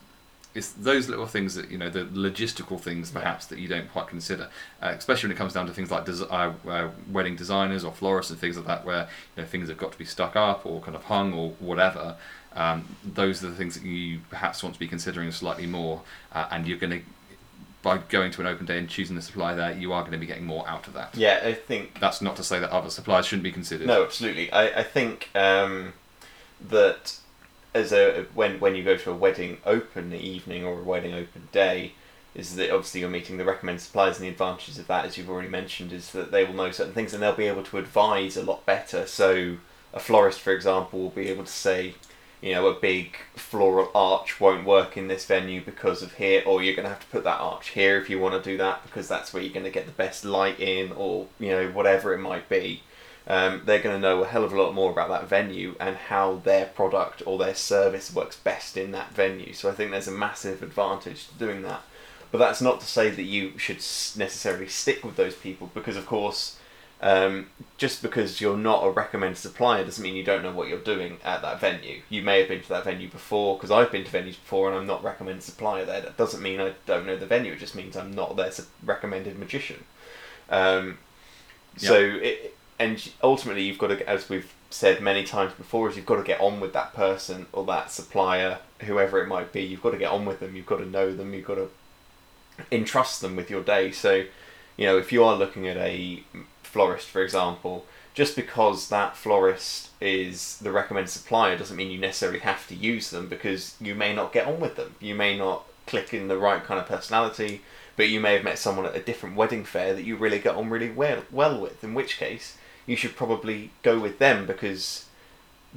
it's 0.58 0.72
those 0.72 1.08
little 1.08 1.28
things 1.28 1.54
that 1.56 1.70
you 1.70 1.78
know 1.78 1.90
the 1.90 2.06
logistical 2.06 2.80
things 2.80 3.12
perhaps 3.12 3.46
that 3.46 3.60
you 3.60 3.68
don't 3.68 3.90
quite 3.92 4.08
consider, 4.08 4.50
uh, 4.82 4.94
especially 4.98 5.28
when 5.28 5.36
it 5.36 5.38
comes 5.38 5.54
down 5.54 5.68
to 5.68 5.74
things 5.74 5.92
like 5.92 6.06
des- 6.06 6.26
uh, 6.26 6.52
uh, 6.68 6.90
wedding 7.12 7.36
designers 7.36 7.84
or 7.84 7.92
florists 7.92 8.32
and 8.32 8.40
things 8.40 8.58
like 8.58 8.66
that, 8.66 8.84
where 8.84 9.08
you 9.36 9.44
know 9.44 9.48
things 9.48 9.70
have 9.70 9.78
got 9.78 9.92
to 9.92 9.98
be 9.98 10.06
stuck 10.06 10.36
up 10.36 10.66
or 10.66 10.82
kind 10.82 10.96
of 10.96 11.04
hung 11.04 11.34
or 11.34 11.52
whatever. 11.60 12.16
Um, 12.56 12.98
those 13.06 13.44
are 13.44 13.50
the 13.50 13.56
things 13.56 13.76
that 13.76 13.86
you 13.86 14.22
perhaps 14.32 14.64
want 14.64 14.74
to 14.74 14.80
be 14.80 14.88
considering 14.88 15.32
slightly 15.32 15.68
more, 15.68 16.02
uh, 16.34 16.48
and 16.50 16.68
you're 16.68 16.80
going 16.80 17.00
to 17.00 17.02
by 17.84 18.00
going 18.10 18.32
to 18.32 18.42
an 18.42 18.48
open 18.48 18.66
day 18.66 18.80
and 18.80 18.90
choosing 18.90 19.16
the 19.16 19.22
supply 19.22 19.54
there, 19.54 19.72
you 19.72 19.94
are 19.94 20.02
going 20.02 20.12
to 20.12 20.18
be 20.18 20.26
getting 20.26 20.46
more 20.46 20.68
out 20.68 20.88
of 20.88 20.94
that. 20.94 21.16
Yeah, 21.16 21.40
I 21.44 21.54
think 21.54 22.00
that's 22.00 22.22
not 22.22 22.36
to 22.38 22.44
say 22.44 22.60
that 22.60 22.72
other 22.72 22.90
suppliers 22.90 23.28
shouldn't 23.28 23.44
be 23.44 23.52
considered. 23.52 23.86
No, 23.88 24.04
absolutely. 24.04 24.52
I, 24.52 24.80
I 24.80 24.84
think 24.84 25.30
um, 25.36 25.94
that 26.60 27.20
as 27.78 27.94
a 27.94 28.26
when 28.34 28.60
when 28.60 28.76
you 28.76 28.84
go 28.84 28.98
to 28.98 29.12
a 29.12 29.16
wedding 29.16 29.58
open 29.66 30.14
evening 30.14 30.66
or 30.66 30.80
a 30.80 30.84
wedding 30.84 31.14
open 31.14 31.48
day, 31.52 31.94
is 32.36 32.56
that 32.56 32.72
obviously 32.72 33.02
you're 33.02 33.10
meeting 33.10 33.38
the 33.38 33.46
recommended 33.46 33.82
suppliers 33.82 34.18
and 34.18 34.26
the 34.26 34.30
advantages 34.30 34.78
of 34.78 34.88
that, 34.88 35.06
as 35.06 35.18
you've 35.18 35.30
already 35.30 35.50
mentioned, 35.50 35.92
is 35.92 36.12
that 36.12 36.32
they 36.32 36.44
will 36.44 36.54
know 36.54 36.72
certain 36.72 36.94
things 36.94 37.14
and 37.14 37.24
they'll 37.24 37.36
be 37.36 37.48
able 37.48 37.64
to 37.64 37.78
advise 37.78 38.38
a 38.38 38.44
lot 38.44 38.66
better. 38.66 39.08
So 39.08 39.58
a 39.94 40.00
florist, 40.00 40.40
for 40.40 40.54
example, 40.54 41.00
will 41.00 41.10
be 41.10 41.30
able 41.30 41.46
to 41.46 41.52
say, 41.52 41.96
you 42.42 42.54
know, 42.54 42.68
a 42.68 42.80
big 42.80 43.18
floral 43.36 43.90
arch 43.96 44.40
won't 44.40 44.66
work 44.66 44.96
in 44.96 45.08
this 45.08 45.26
venue 45.26 45.64
because 45.64 46.04
of 46.04 46.14
here, 46.14 46.44
or 46.46 46.62
you're 46.62 46.76
going 46.76 46.86
to 46.86 46.90
have 46.90 47.00
to 47.00 47.08
put 47.08 47.24
that 47.24 47.40
arch 47.40 47.70
here 47.70 47.98
if 47.98 48.10
you 48.10 48.20
want 48.20 48.42
to 48.42 48.50
do 48.50 48.58
that 48.58 48.84
because 48.84 49.08
that's 49.08 49.34
where 49.34 49.42
you're 49.42 49.54
going 49.54 49.66
to 49.66 49.72
get 49.72 49.88
the 49.88 49.92
best 49.92 50.24
light 50.24 50.60
in, 50.60 50.92
or 50.92 51.28
you 51.40 51.50
know, 51.50 51.70
whatever 51.70 52.14
it 52.14 52.20
might 52.20 52.48
be. 52.48 52.84
Um, 53.30 53.64
they're 53.66 53.82
going 53.82 53.96
to 53.96 54.02
know 54.02 54.24
a 54.24 54.28
hell 54.28 54.46
of 54.46 54.54
a 54.54 54.62
lot 54.62 54.74
more 54.74 54.90
about 54.90 55.10
that 55.10 55.28
venue 55.28 55.76
and 55.82 55.98
how 55.98 56.42
their 56.46 56.68
product 56.68 57.22
or 57.26 57.38
their 57.38 57.56
service 57.56 58.14
works 58.14 58.38
best 58.38 58.78
in 58.78 58.92
that 58.92 59.12
venue. 59.12 59.52
So 59.52 59.70
I 59.70 59.74
think 59.74 59.92
there's 59.92 60.08
a 60.08 60.12
massive 60.12 60.64
advantage 60.64 61.28
to 61.28 61.34
doing 61.34 61.62
that. 61.64 61.82
But 62.32 62.38
that's 62.38 62.62
not 62.62 62.80
to 62.80 62.86
say 62.86 63.10
that 63.10 63.24
you 63.24 63.58
should 63.58 63.78
necessarily 63.78 64.68
stick 64.68 65.04
with 65.04 65.18
those 65.18 65.36
people 65.36 65.70
because, 65.74 65.98
of 65.98 66.06
course, 66.06 66.58
um, 67.02 67.48
just 67.78 68.02
because 68.02 68.42
you're 68.42 68.58
not 68.58 68.86
a 68.86 68.90
recommended 68.90 69.38
supplier 69.38 69.86
doesn't 69.86 70.04
mean 70.04 70.16
you 70.16 70.24
don't 70.24 70.42
know 70.42 70.52
what 70.52 70.68
you're 70.68 70.80
doing 70.80 71.18
at 71.24 71.42
that 71.42 71.60
venue. 71.60 72.02
You 72.10 72.24
may 72.24 72.40
have 72.40 72.48
been 72.48 72.62
to 72.62 72.70
that 72.70 72.86
venue 72.86 73.10
before, 73.10 73.56
because 73.56 73.72
I've 73.72 73.92
been 73.92 74.04
to 74.04 74.12
venues 74.12 74.40
before 74.40 74.70
and 74.70 74.78
I'm 74.78 74.88
not 74.88 75.04
recommended 75.04 75.44
supplier 75.44 75.86
there. 75.86 76.02
That 76.02 76.18
doesn't 76.18 76.42
mean 76.42 76.60
I 76.60 76.74
don't 76.86 77.06
know 77.06 77.16
the 77.18 77.26
venue. 77.26 77.54
It 77.54 77.60
just 77.60 77.76
means 77.76 77.96
I'm 77.96 78.14
not 78.14 78.36
their 78.36 78.52
recommended 78.84 79.38
magician. 79.38 79.84
Um, 80.50 80.98
so 81.78 81.96
it, 81.96 82.57
and 82.80 83.10
ultimately 83.24 83.64
you've 83.64 83.78
got 83.78 83.88
to, 83.88 84.10
as 84.10 84.30
we've 84.30 84.54
said 84.70 85.02
many 85.02 85.24
times 85.24 85.54
before, 85.54 85.90
is 85.90 85.96
you've 85.96 86.06
got 86.06 86.18
to 86.18 86.24
get 86.24 86.40
on 86.40 86.60
with 86.60 86.74
that 86.74 86.94
person 86.94 87.48
or 87.52 87.66
that 87.66 87.92
supplier, 87.92 88.60
whoever 88.82 89.22
it 89.22 89.28
might 89.28 89.52
be. 89.52 89.62
You've 89.62 89.82
got 89.82 89.92
to 89.92 89.98
get 89.98 90.12
on 90.12 90.26
with 90.26 90.40
them. 90.40 90.56
You've 90.56 90.66
got 90.66 90.78
to 90.78 90.86
know 90.86 91.14
them. 91.14 91.34
You've 91.34 91.46
got 91.46 91.56
to 91.56 91.70
entrust 92.72 93.22
them 93.22 93.36
with 93.36 93.50
your 93.50 93.64
day. 93.64 93.92
So, 93.92 94.26
you 94.76 94.86
know, 94.86 94.98
if 94.98 95.12
you 95.12 95.24
are 95.24 95.36
looking 95.36 95.68
at 95.68 95.78
a 95.78 96.24
florist, 96.64 97.08
for 97.08 97.24
example, 97.24 97.86
just 98.14 98.36
because 98.36 98.90
that 98.90 99.16
florist 99.16 99.90
is 100.02 100.58
the 100.58 100.72
recommended 100.72 101.10
supplier 101.10 101.58
doesn't 101.58 101.78
mean 101.78 101.92
you 101.92 102.00
necessarily 102.00 102.40
have 102.40 102.68
to 102.68 102.76
use 102.76 103.10
them 103.10 103.28
because 103.28 103.76
you 103.80 103.96
may 103.96 104.14
not 104.14 104.34
get 104.34 104.48
on 104.48 104.60
with 104.60 104.76
them. 104.76 104.96
You 105.00 105.16
may 105.16 105.38
not 105.38 105.66
click 105.86 106.14
in 106.14 106.28
the 106.28 106.38
right 106.38 106.64
kind 106.64 106.80
of 106.80 106.88
personality, 106.88 107.62
but 107.96 108.10
you 108.10 108.20
may 108.20 108.34
have 108.34 108.44
met 108.44 108.60
someone 108.60 108.86
at 108.86 108.96
a 108.96 109.02
different 109.02 109.36
wedding 109.36 109.64
fair 109.64 109.94
that 109.94 110.04
you 110.04 110.16
really 110.16 110.40
get 110.40 110.56
on 110.56 110.70
really 110.70 110.92
well, 110.92 111.24
well 111.32 111.60
with, 111.60 111.84
in 111.84 111.94
which 111.94 112.18
case 112.18 112.58
you 112.88 112.96
should 112.96 113.16
probably 113.16 113.70
go 113.84 114.00
with 114.00 114.18
them 114.18 114.48
because 114.48 115.06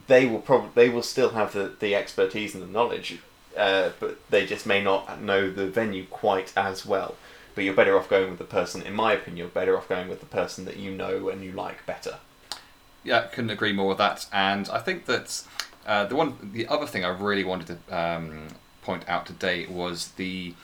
they 0.07 0.25
will 0.25 0.41
probably 0.41 0.71
they 0.75 0.89
will 0.89 1.03
still 1.03 1.31
have 1.31 1.53
the, 1.53 1.73
the 1.81 1.95
expertise 1.95 2.55
and 2.55 2.63
the 2.63 2.67
knowledge, 2.67 3.19
uh, 3.57 3.91
but 4.01 4.19
they 4.31 4.47
just 4.47 4.65
may 4.65 4.83
not 4.83 5.21
know 5.21 5.51
the 5.51 5.67
venue 5.67 6.07
quite 6.07 6.53
as 6.57 6.87
well 6.87 7.17
but 7.55 7.65
you're 7.65 7.75
better 7.75 7.99
off 7.99 8.09
going 8.09 8.31
with 8.31 8.39
the 8.39 8.45
person, 8.45 8.83
in 8.83 8.95
my 8.95 9.13
opinion, 9.13 9.37
you're 9.37 9.49
better 9.49 9.77
off 9.77 9.89
going 9.89 10.09
with 10.09 10.21
the 10.21 10.27
person 10.27 10.65
that 10.65 10.77
you 10.77 10.91
know 10.91 11.29
and 11.29 11.45
you 11.45 11.53
like 11.53 11.85
better. 11.87 12.19
Yeah, 13.03 13.23
couldn't 13.23 13.51
agree 13.51 13.73
more 13.73 13.89
with 13.89 13.99
that. 13.99 14.27
And 14.33 14.69
I 14.69 14.79
think 14.79 15.07
that 15.07 15.43
uh, 15.87 16.05
the 16.05 16.17
one, 16.17 16.51
the 16.53 16.67
other 16.69 16.87
thing 16.87 17.05
I 17.05 17.09
really 17.09 17.45
wanted 17.45 17.79
to 17.87 17.97
um, 17.99 18.49
point 18.83 19.09
out 19.09 19.27
today 19.27 19.67
was 19.67 20.09
the 20.13 20.55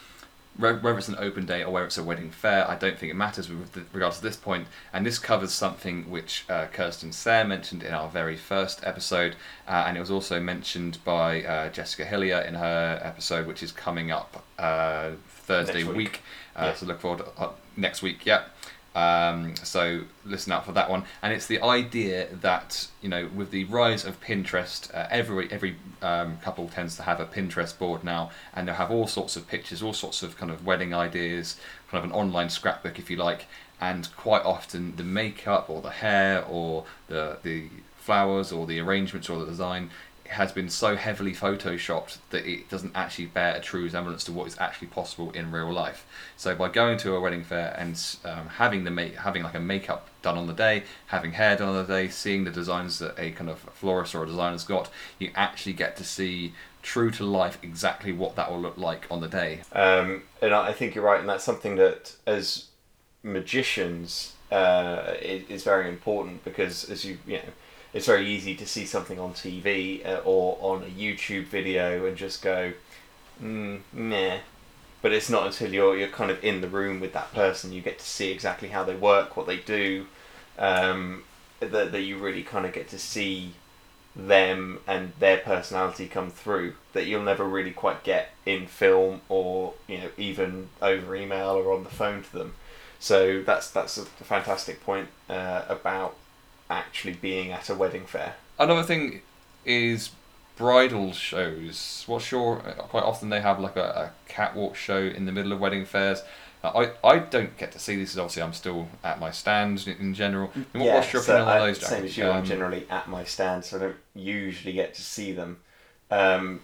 whether 0.58 0.96
it's 0.98 1.08
an 1.08 1.16
open 1.18 1.46
day 1.46 1.62
or 1.62 1.70
whether 1.70 1.86
it's 1.86 1.98
a 1.98 2.02
wedding 2.04 2.30
fair, 2.30 2.68
I 2.68 2.76
don't 2.76 2.98
think 2.98 3.10
it 3.10 3.16
matters 3.16 3.48
with 3.48 3.76
regards 3.92 4.18
to 4.18 4.22
this 4.22 4.36
point. 4.36 4.68
And 4.92 5.04
this 5.04 5.18
covers 5.18 5.52
something 5.52 6.10
which 6.10 6.44
uh, 6.48 6.66
Kirsten 6.72 7.12
Sayre 7.12 7.44
mentioned 7.44 7.82
in 7.82 7.92
our 7.92 8.08
very 8.08 8.36
first 8.36 8.80
episode, 8.84 9.36
uh, 9.68 9.84
and 9.86 9.96
it 9.96 10.00
was 10.00 10.10
also 10.10 10.40
mentioned 10.40 10.98
by 11.04 11.42
uh, 11.42 11.68
Jessica 11.70 12.04
Hillier 12.04 12.40
in 12.40 12.54
her 12.54 13.00
episode, 13.02 13.46
which 13.46 13.62
is 13.62 13.72
coming 13.72 14.10
up 14.10 14.44
uh, 14.58 15.10
Thursday 15.28 15.84
week. 15.84 15.96
week. 15.96 16.22
Uh, 16.54 16.66
yeah. 16.66 16.74
So 16.74 16.86
look 16.86 17.00
forward 17.00 17.24
to, 17.24 17.42
uh, 17.42 17.50
next 17.76 18.02
week. 18.02 18.24
Yeah. 18.24 18.44
Um, 18.96 19.54
so 19.56 20.04
listen 20.24 20.52
out 20.52 20.64
for 20.64 20.72
that 20.72 20.88
one. 20.88 21.04
And 21.20 21.34
it's 21.34 21.46
the 21.46 21.60
idea 21.60 22.28
that 22.40 22.88
you 23.02 23.10
know, 23.10 23.28
with 23.34 23.50
the 23.50 23.64
rise 23.64 24.06
of 24.06 24.20
Pinterest, 24.22 24.92
uh, 24.94 25.06
every 25.10 25.52
every 25.52 25.76
um, 26.00 26.38
couple 26.38 26.66
tends 26.68 26.96
to 26.96 27.02
have 27.02 27.20
a 27.20 27.26
Pinterest 27.26 27.78
board 27.78 28.02
now, 28.02 28.30
and 28.54 28.66
they'll 28.66 28.74
have 28.74 28.90
all 28.90 29.06
sorts 29.06 29.36
of 29.36 29.46
pictures, 29.46 29.82
all 29.82 29.92
sorts 29.92 30.22
of 30.22 30.38
kind 30.38 30.50
of 30.50 30.64
wedding 30.64 30.94
ideas, 30.94 31.60
kind 31.90 32.02
of 32.02 32.10
an 32.10 32.16
online 32.16 32.48
scrapbook, 32.48 32.98
if 32.98 33.10
you 33.10 33.18
like. 33.18 33.44
And 33.78 34.08
quite 34.16 34.42
often, 34.46 34.96
the 34.96 35.04
makeup 35.04 35.68
or 35.68 35.82
the 35.82 35.90
hair 35.90 36.42
or 36.46 36.86
the 37.08 37.36
the 37.42 37.68
flowers 37.96 38.50
or 38.50 38.66
the 38.66 38.80
arrangements 38.80 39.28
or 39.28 39.38
the 39.38 39.46
design 39.46 39.90
has 40.28 40.52
been 40.52 40.68
so 40.68 40.96
heavily 40.96 41.32
photoshopped 41.32 42.18
that 42.30 42.46
it 42.46 42.68
doesn't 42.68 42.92
actually 42.94 43.26
bear 43.26 43.54
a 43.54 43.60
true 43.60 43.82
resemblance 43.82 44.24
to 44.24 44.32
what 44.32 44.46
is 44.46 44.56
actually 44.58 44.88
possible 44.88 45.30
in 45.32 45.50
real 45.50 45.72
life. 45.72 46.06
So 46.36 46.54
by 46.54 46.68
going 46.68 46.98
to 46.98 47.14
a 47.14 47.20
wedding 47.20 47.44
fair 47.44 47.74
and 47.78 48.00
um, 48.24 48.48
having 48.48 48.84
the 48.84 48.90
make 48.90 49.16
having 49.16 49.42
like 49.42 49.54
a 49.54 49.60
makeup 49.60 50.08
done 50.22 50.38
on 50.38 50.46
the 50.46 50.52
day, 50.52 50.84
having 51.06 51.32
hair 51.32 51.56
done 51.56 51.68
on 51.68 51.86
the 51.86 51.92
day, 51.92 52.08
seeing 52.08 52.44
the 52.44 52.50
designs 52.50 52.98
that 52.98 53.18
a 53.18 53.30
kind 53.32 53.50
of 53.50 53.58
florist 53.58 54.14
or 54.14 54.24
a 54.24 54.26
designer's 54.26 54.64
got, 54.64 54.90
you 55.18 55.30
actually 55.34 55.72
get 55.72 55.96
to 55.96 56.04
see 56.04 56.52
true 56.82 57.10
to 57.10 57.24
life 57.24 57.58
exactly 57.62 58.12
what 58.12 58.36
that 58.36 58.50
will 58.50 58.60
look 58.60 58.78
like 58.78 59.06
on 59.10 59.20
the 59.20 59.28
day. 59.28 59.60
Um, 59.72 60.22
and 60.40 60.54
I 60.54 60.72
think 60.72 60.94
you're 60.94 61.04
right, 61.04 61.18
and 61.18 61.28
that's 61.28 61.44
something 61.44 61.76
that 61.76 62.14
as 62.26 62.66
magicians 63.22 64.34
uh, 64.50 65.14
is 65.20 65.64
very 65.64 65.88
important 65.88 66.44
because 66.44 66.88
as 66.88 67.04
you 67.04 67.18
you 67.26 67.38
know, 67.38 67.52
it's 67.96 68.04
very 68.04 68.26
easy 68.26 68.54
to 68.54 68.66
see 68.66 68.84
something 68.84 69.18
on 69.18 69.32
TV 69.32 70.06
uh, 70.06 70.20
or 70.22 70.58
on 70.60 70.82
a 70.82 70.86
YouTube 70.86 71.44
video 71.44 72.04
and 72.04 72.14
just 72.14 72.42
go, 72.42 72.74
mm, 73.42 73.80
meh. 73.90 74.40
But 75.00 75.12
it's 75.12 75.30
not 75.30 75.46
until 75.46 75.72
you're 75.72 75.96
you're 75.96 76.08
kind 76.08 76.30
of 76.30 76.44
in 76.44 76.60
the 76.60 76.68
room 76.68 77.00
with 77.00 77.14
that 77.14 77.32
person 77.32 77.72
you 77.72 77.80
get 77.80 77.98
to 77.98 78.04
see 78.04 78.30
exactly 78.30 78.68
how 78.68 78.84
they 78.84 78.94
work, 78.94 79.34
what 79.34 79.46
they 79.46 79.56
do, 79.56 80.06
um, 80.58 81.24
that 81.60 81.90
that 81.90 82.02
you 82.02 82.18
really 82.18 82.42
kind 82.42 82.66
of 82.66 82.74
get 82.74 82.88
to 82.90 82.98
see 82.98 83.54
them 84.14 84.80
and 84.86 85.12
their 85.18 85.38
personality 85.38 86.06
come 86.06 86.30
through 86.30 86.74
that 86.94 87.06
you'll 87.06 87.22
never 87.22 87.44
really 87.44 87.70
quite 87.70 88.02
get 88.02 88.30
in 88.46 88.66
film 88.66 89.20
or 89.28 89.74
you 89.86 89.98
know 89.98 90.08
even 90.18 90.68
over 90.82 91.16
email 91.16 91.50
or 91.50 91.72
on 91.72 91.82
the 91.82 91.90
phone 91.90 92.22
to 92.22 92.32
them. 92.32 92.54
So 92.98 93.42
that's 93.42 93.70
that's 93.70 93.96
a 93.96 94.04
fantastic 94.04 94.84
point 94.84 95.08
uh, 95.30 95.62
about 95.66 96.16
actually 96.70 97.14
being 97.14 97.52
at 97.52 97.68
a 97.70 97.74
wedding 97.74 98.06
fair. 98.06 98.34
Another 98.58 98.82
thing 98.82 99.22
is 99.64 100.10
bridal 100.56 101.12
shows. 101.12 102.04
What's 102.06 102.30
your 102.30 102.56
quite 102.58 103.04
often 103.04 103.28
they 103.28 103.40
have 103.40 103.60
like 103.60 103.76
a, 103.76 103.82
a 103.82 104.10
catwalk 104.28 104.74
show 104.76 104.98
in 104.98 105.26
the 105.26 105.32
middle 105.32 105.52
of 105.52 105.60
wedding 105.60 105.84
fairs. 105.84 106.22
Uh, 106.64 106.88
I, 107.04 107.08
I 107.08 107.18
don't 107.18 107.56
get 107.58 107.70
to 107.72 107.78
see 107.78 107.96
this. 107.96 108.16
Obviously, 108.16 108.42
I'm 108.42 108.54
still 108.54 108.88
at 109.04 109.20
my 109.20 109.30
stand 109.30 109.86
in, 109.86 109.96
in 109.98 110.14
general. 110.14 110.48
What- 110.72 110.84
what's 110.94 111.12
your 111.12 111.22
so 111.22 111.44
on 111.44 111.58
those? 111.60 111.78
Same 111.80 111.96
Jack? 111.98 112.04
as 112.04 112.16
you, 112.16 112.24
I'm 112.28 112.36
Um, 112.38 112.44
generally 112.44 112.86
at 112.90 113.08
my 113.08 113.24
stand, 113.24 113.64
so 113.64 113.76
I 113.76 113.80
don't 113.80 113.96
usually 114.14 114.72
get 114.72 114.94
to 114.94 115.02
see 115.02 115.32
them. 115.32 115.58
Um, 116.10 116.60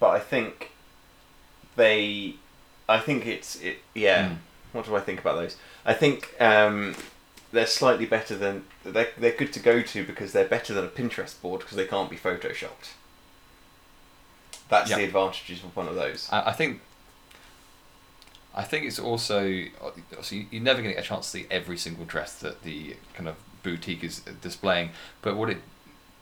but 0.00 0.08
I 0.10 0.18
think 0.20 0.70
they, 1.76 2.34
I 2.88 2.98
think 2.98 3.26
it's 3.26 3.56
it. 3.60 3.78
Yeah. 3.94 4.30
Mm. 4.30 4.36
What 4.72 4.86
do 4.86 4.96
I 4.96 5.00
think 5.00 5.20
about 5.20 5.36
those? 5.36 5.56
I 5.84 5.94
think 5.94 6.34
um, 6.40 6.94
they're 7.56 7.66
slightly 7.66 8.06
better 8.06 8.36
than 8.36 8.64
they're 8.84 9.08
they're 9.18 9.32
good 9.32 9.52
to 9.54 9.60
go 9.60 9.82
to 9.82 10.04
because 10.04 10.32
they're 10.32 10.46
better 10.48 10.72
than 10.74 10.84
a 10.84 10.88
Pinterest 10.88 11.40
board 11.40 11.60
because 11.62 11.76
they 11.76 11.86
can't 11.86 12.10
be 12.10 12.16
photoshopped. 12.16 12.90
That's 14.68 14.90
Yeah. 14.90 14.98
the 14.98 15.04
advantages 15.04 15.62
of 15.64 15.74
one 15.76 15.88
of 15.88 15.94
those. 15.94 16.28
I, 16.30 16.50
I 16.50 16.52
think. 16.52 16.80
I 18.54 18.62
think 18.62 18.86
it's 18.86 18.98
also 18.98 19.64
so 20.22 20.34
you- 20.34 20.46
you're 20.50 20.62
never 20.62 20.80
going 20.80 20.90
to 20.94 20.96
get 20.96 21.04
a 21.04 21.08
chance 21.08 21.26
to 21.26 21.38
see 21.38 21.46
every 21.50 21.76
single 21.76 22.04
dress 22.06 22.32
that 22.38 22.62
the 22.62 22.96
kind 23.14 23.28
of 23.28 23.36
boutique 23.62 24.02
is 24.02 24.20
displaying. 24.40 24.90
But 25.20 25.36
what 25.36 25.50
it 25.50 25.58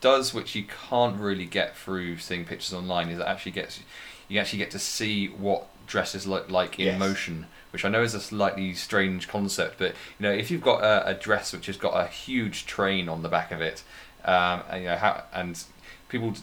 does, 0.01 0.33
which 0.33 0.53
you 0.53 0.65
can't 0.89 1.17
really 1.19 1.45
get 1.45 1.77
through 1.77 2.17
seeing 2.17 2.43
pictures 2.45 2.73
online, 2.73 3.09
is 3.09 3.19
it 3.19 3.25
actually 3.25 3.53
gets 3.53 3.79
you 4.27 4.39
actually 4.39 4.59
get 4.59 4.71
to 4.71 4.79
see 4.79 5.27
what 5.27 5.67
dresses 5.87 6.25
look 6.27 6.49
like 6.49 6.77
in 6.79 6.85
Yes. 6.87 6.99
motion, 6.99 7.45
which 7.75 7.83
I 7.83 7.89
know 7.89 8.03
is 8.03 8.13
a 8.13 8.21
slightly 8.21 8.73
strange 8.73 9.27
concept. 9.27 9.79
But 9.79 9.95
you 10.17 10.23
know, 10.23 10.31
if 10.31 10.49
you've 10.49 10.61
got 10.61 10.81
a, 10.81 11.09
a 11.09 11.13
dress 11.13 11.51
which 11.51 11.65
has 11.65 11.75
got 11.75 11.91
a 11.91 12.07
huge 12.07 12.65
train 12.65 13.09
on 13.09 13.21
the 13.21 13.27
back 13.27 13.51
of 13.51 13.59
it, 13.59 13.83
um, 14.23 14.61
and 14.69 14.81
you 14.81 14.87
know 14.87 14.95
how 14.95 15.23
and 15.33 15.61
people 16.07 16.33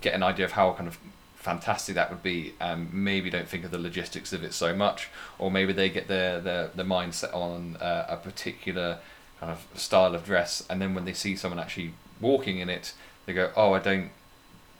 get 0.00 0.14
an 0.14 0.22
idea 0.22 0.46
of 0.46 0.52
how 0.52 0.72
kind 0.72 0.88
of 0.88 0.98
fantastic 1.34 1.94
that 1.96 2.08
would 2.08 2.22
be 2.22 2.54
and 2.58 2.90
maybe 2.94 3.28
don't 3.28 3.46
think 3.46 3.62
of 3.62 3.70
the 3.70 3.78
logistics 3.78 4.32
of 4.32 4.42
it 4.42 4.54
so 4.54 4.74
much 4.74 5.10
or 5.38 5.50
maybe 5.50 5.74
they 5.74 5.90
get 5.90 6.08
their 6.08 6.40
their, 6.40 6.68
their 6.68 6.86
mind 6.86 7.14
set 7.14 7.30
on 7.34 7.76
uh, 7.76 8.06
a 8.08 8.16
particular 8.16 8.98
kind 9.38 9.52
of 9.52 9.66
style 9.78 10.14
of 10.14 10.24
dress 10.24 10.64
and 10.70 10.80
then 10.80 10.94
when 10.94 11.04
they 11.04 11.12
see 11.12 11.36
someone 11.36 11.58
actually 11.60 11.92
walking 12.22 12.56
in 12.58 12.70
it 12.70 12.94
they 13.26 13.34
go 13.34 13.50
oh 13.54 13.74
I 13.74 13.78
don't 13.78 14.10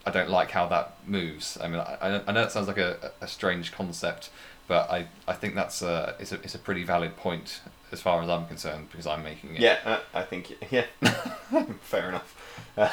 I 0.07 0.11
don't 0.11 0.31
like 0.31 0.53
how 0.53 0.67
that 0.69 0.97
moves 1.07 1.59
I 1.61 1.69
mean 1.69 1.81
I, 1.81 1.99
I 2.01 2.23
I 2.27 2.33
know 2.33 2.41
that 2.41 2.53
sounds 2.53 2.69
like 2.69 2.79
a, 2.79 3.13
a 3.21 3.29
strange 3.29 3.71
concept 3.71 4.31
but 4.69 4.91
I, 4.91 5.07
I 5.29 5.33
think 5.35 5.55
that's 5.55 5.83
a 5.83 6.15
it's, 6.19 6.33
a 6.33 6.37
it's 6.37 6.55
a 6.55 6.59
pretty 6.59 6.85
valid 6.85 7.17
point 7.17 7.61
as 7.93 8.01
far 8.01 8.23
as 8.23 8.29
I'm 8.29 8.47
concerned 8.47 8.89
because 8.91 9.07
I'm 9.07 9.23
making 9.23 9.55
it 9.55 9.61
Yeah, 9.61 9.79
uh, 9.85 10.01
I 10.13 10.23
think 10.23 10.57
yeah, 10.71 10.87
fair 11.83 12.09
enough. 12.09 12.71
Uh, 12.77 12.89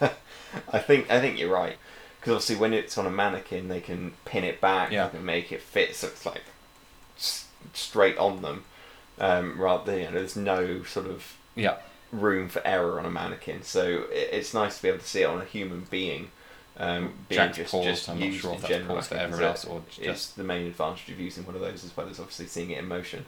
I 0.72 0.78
think 0.78 1.10
I 1.10 1.20
think 1.20 1.38
you're 1.38 1.52
right 1.52 1.76
because 2.20 2.32
obviously 2.34 2.56
when 2.56 2.72
it's 2.72 2.96
on 2.98 3.06
a 3.06 3.10
mannequin, 3.10 3.68
they 3.68 3.80
can 3.80 4.12
pin 4.24 4.44
it 4.44 4.60
back, 4.60 4.90
Yeah. 4.92 5.08
they 5.08 5.18
can 5.18 5.26
make 5.26 5.50
it 5.52 5.60
fit 5.60 5.94
so 5.96 6.06
it's 6.08 6.24
like 6.24 6.42
s- 7.16 7.48
straight 7.72 8.16
on 8.18 8.42
them. 8.42 8.64
Um, 9.18 9.60
rather, 9.60 9.92
than, 9.92 10.00
you 10.00 10.04
know, 10.06 10.12
there's 10.12 10.36
no 10.36 10.82
sort 10.84 11.06
of 11.06 11.36
yeah 11.54 11.76
room 12.12 12.48
for 12.48 12.64
error 12.66 12.98
on 12.98 13.06
a 13.06 13.10
mannequin, 13.10 13.62
so 13.62 14.04
it, 14.10 14.28
it's 14.32 14.54
nice 14.54 14.76
to 14.76 14.82
be 14.82 14.88
able 14.88 14.98
to 15.00 15.06
see 15.06 15.22
it 15.22 15.26
on 15.28 15.40
a 15.40 15.44
human 15.44 15.86
being. 15.90 16.30
Um, 16.76 17.12
being 17.28 17.38
Jack's 17.38 17.56
just, 17.58 17.70
paused, 17.70 17.86
just 17.88 18.08
I'm 18.08 18.18
not 18.18 18.32
sure 18.34 18.50
in 18.50 18.56
if 18.56 18.62
that's 18.62 18.68
general, 18.72 18.96
paused 18.96 19.08
for 19.08 19.14
everyone 19.16 19.44
else 19.44 19.64
or 19.64 19.82
just- 19.90 20.36
the 20.36 20.42
main 20.44 20.66
advantage 20.66 21.08
of 21.08 21.20
using 21.20 21.46
one 21.46 21.54
of 21.54 21.60
those 21.60 21.84
as 21.84 21.96
well 21.96 22.08
as 22.08 22.18
obviously 22.18 22.46
seeing 22.46 22.70
it 22.70 22.78
in 22.78 22.88
motion. 22.88 23.24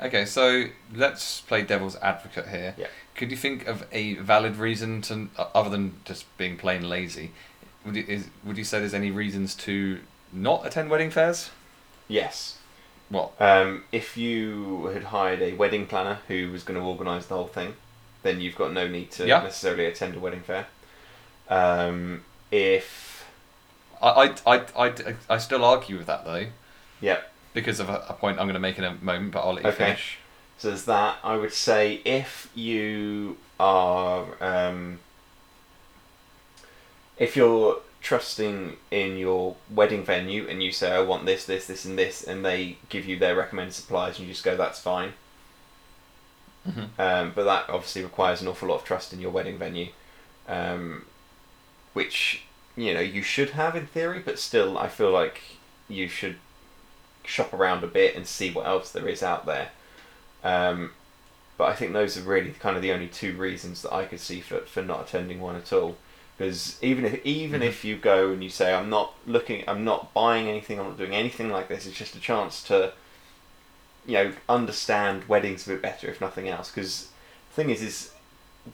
Okay, 0.00 0.24
so 0.24 0.64
let's 0.92 1.42
play 1.42 1.62
devil's 1.62 1.94
advocate 1.96 2.48
here. 2.48 2.74
Yeah. 2.76 2.88
Could 3.14 3.30
you 3.30 3.36
think 3.36 3.68
of 3.68 3.86
a 3.92 4.14
valid 4.14 4.56
reason 4.56 5.00
to, 5.02 5.28
uh, 5.38 5.46
other 5.54 5.70
than 5.70 6.00
just 6.04 6.24
being 6.36 6.56
plain 6.56 6.88
lazy, 6.88 7.30
would 7.86 7.94
you, 7.94 8.04
is, 8.08 8.28
would 8.42 8.58
you 8.58 8.64
say 8.64 8.80
there's 8.80 8.94
any 8.94 9.12
reasons 9.12 9.54
to 9.56 10.00
not 10.32 10.66
attend 10.66 10.90
wedding 10.90 11.10
fairs? 11.10 11.50
Yes. 12.08 12.58
What? 13.10 13.32
Um, 13.40 13.84
if 13.92 14.16
you 14.16 14.86
had 14.86 15.04
hired 15.04 15.40
a 15.40 15.52
wedding 15.52 15.86
planner 15.86 16.18
who 16.26 16.50
was 16.50 16.64
going 16.64 16.80
to 16.80 16.84
organise 16.84 17.26
the 17.26 17.34
whole 17.36 17.46
thing, 17.46 17.74
then 18.24 18.40
you've 18.40 18.56
got 18.56 18.72
no 18.72 18.88
need 18.88 19.12
to 19.12 19.26
Yeah. 19.26 19.42
necessarily 19.42 19.86
attend 19.86 20.16
a 20.16 20.18
wedding 20.18 20.40
fair. 20.40 20.66
Um, 21.48 22.24
if 22.52 23.24
I, 24.00 24.34
I, 24.46 24.54
I, 24.54 24.86
I, 24.86 25.14
I 25.30 25.38
still 25.38 25.64
argue 25.64 25.96
with 25.98 26.06
that 26.06 26.24
though, 26.24 26.46
yeah, 27.00 27.20
because 27.54 27.80
of 27.80 27.88
a, 27.88 28.04
a 28.08 28.12
point 28.12 28.38
I'm 28.38 28.44
going 28.46 28.54
to 28.54 28.60
make 28.60 28.78
in 28.78 28.84
a 28.84 28.94
moment, 28.94 29.32
but 29.32 29.40
I'll 29.40 29.54
let 29.54 29.64
you 29.64 29.70
Okay. 29.70 29.84
finish. 29.86 30.18
so 30.58 30.68
there's 30.68 30.84
that. 30.84 31.16
I 31.24 31.36
would 31.36 31.52
say 31.52 32.00
if 32.04 32.48
you 32.54 33.38
are 33.58 34.26
um, 34.40 35.00
if 37.18 37.36
you're 37.36 37.80
trusting 38.00 38.76
in 38.90 39.16
your 39.16 39.54
wedding 39.70 40.04
venue 40.04 40.48
and 40.48 40.60
you 40.62 40.72
say 40.72 40.90
I 40.92 41.00
want 41.00 41.24
this, 41.24 41.44
this, 41.46 41.66
this, 41.66 41.84
and 41.84 41.96
this, 41.96 42.22
and 42.24 42.44
they 42.44 42.78
give 42.88 43.06
you 43.06 43.16
their 43.18 43.36
recommended 43.36 43.74
supplies, 43.74 44.18
and 44.18 44.26
you 44.26 44.32
just 44.34 44.44
go 44.44 44.56
that's 44.56 44.80
fine. 44.80 45.12
Mhm. 46.68 46.88
Um, 46.98 47.32
but 47.34 47.44
that 47.44 47.68
obviously 47.68 48.02
requires 48.02 48.40
an 48.42 48.48
awful 48.48 48.68
lot 48.68 48.76
of 48.76 48.84
trust 48.84 49.12
in 49.12 49.20
your 49.20 49.30
wedding 49.30 49.58
venue, 49.58 49.88
um, 50.48 51.04
which 51.92 52.42
you 52.76 52.94
know 52.94 53.00
you 53.00 53.22
should 53.22 53.50
have 53.50 53.76
in 53.76 53.86
theory, 53.86 54.20
but 54.24 54.38
still, 54.38 54.78
I 54.78 54.88
feel 54.88 55.10
like 55.10 55.42
you 55.88 56.08
should 56.08 56.36
shop 57.24 57.52
around 57.52 57.84
a 57.84 57.86
bit 57.86 58.16
and 58.16 58.26
see 58.26 58.50
what 58.50 58.66
else 58.66 58.90
there 58.90 59.08
is 59.08 59.22
out 59.22 59.46
there. 59.46 59.70
Um, 60.42 60.92
but 61.56 61.68
I 61.68 61.74
think 61.74 61.92
those 61.92 62.16
are 62.18 62.22
really 62.22 62.50
kind 62.52 62.76
of 62.76 62.82
the 62.82 62.92
only 62.92 63.06
two 63.08 63.36
reasons 63.36 63.82
that 63.82 63.92
I 63.92 64.06
could 64.06 64.20
see 64.20 64.40
for, 64.40 64.60
for 64.60 64.82
not 64.82 65.08
attending 65.08 65.40
one 65.40 65.54
at 65.56 65.72
all. 65.72 65.96
Because 66.36 66.78
even 66.82 67.04
if 67.04 67.24
even 67.24 67.60
Mhm. 67.60 67.66
if 67.66 67.84
you 67.84 67.96
go 67.96 68.30
and 68.32 68.42
you 68.42 68.50
say 68.50 68.74
I'm 68.74 68.90
not 68.90 69.14
looking, 69.26 69.62
I'm 69.68 69.84
not 69.84 70.12
buying 70.14 70.48
anything, 70.48 70.80
I'm 70.80 70.86
not 70.88 70.98
doing 70.98 71.14
anything 71.14 71.50
like 71.50 71.68
this, 71.68 71.86
it's 71.86 71.96
just 71.96 72.16
a 72.16 72.20
chance 72.20 72.62
to, 72.64 72.94
you 74.06 74.14
know, 74.14 74.32
understand 74.48 75.28
weddings 75.28 75.66
a 75.66 75.70
bit 75.72 75.82
better, 75.82 76.08
if 76.08 76.20
nothing 76.20 76.48
else. 76.48 76.70
Because 76.70 77.08
the 77.50 77.54
thing 77.54 77.70
is, 77.70 77.82
is 77.82 78.10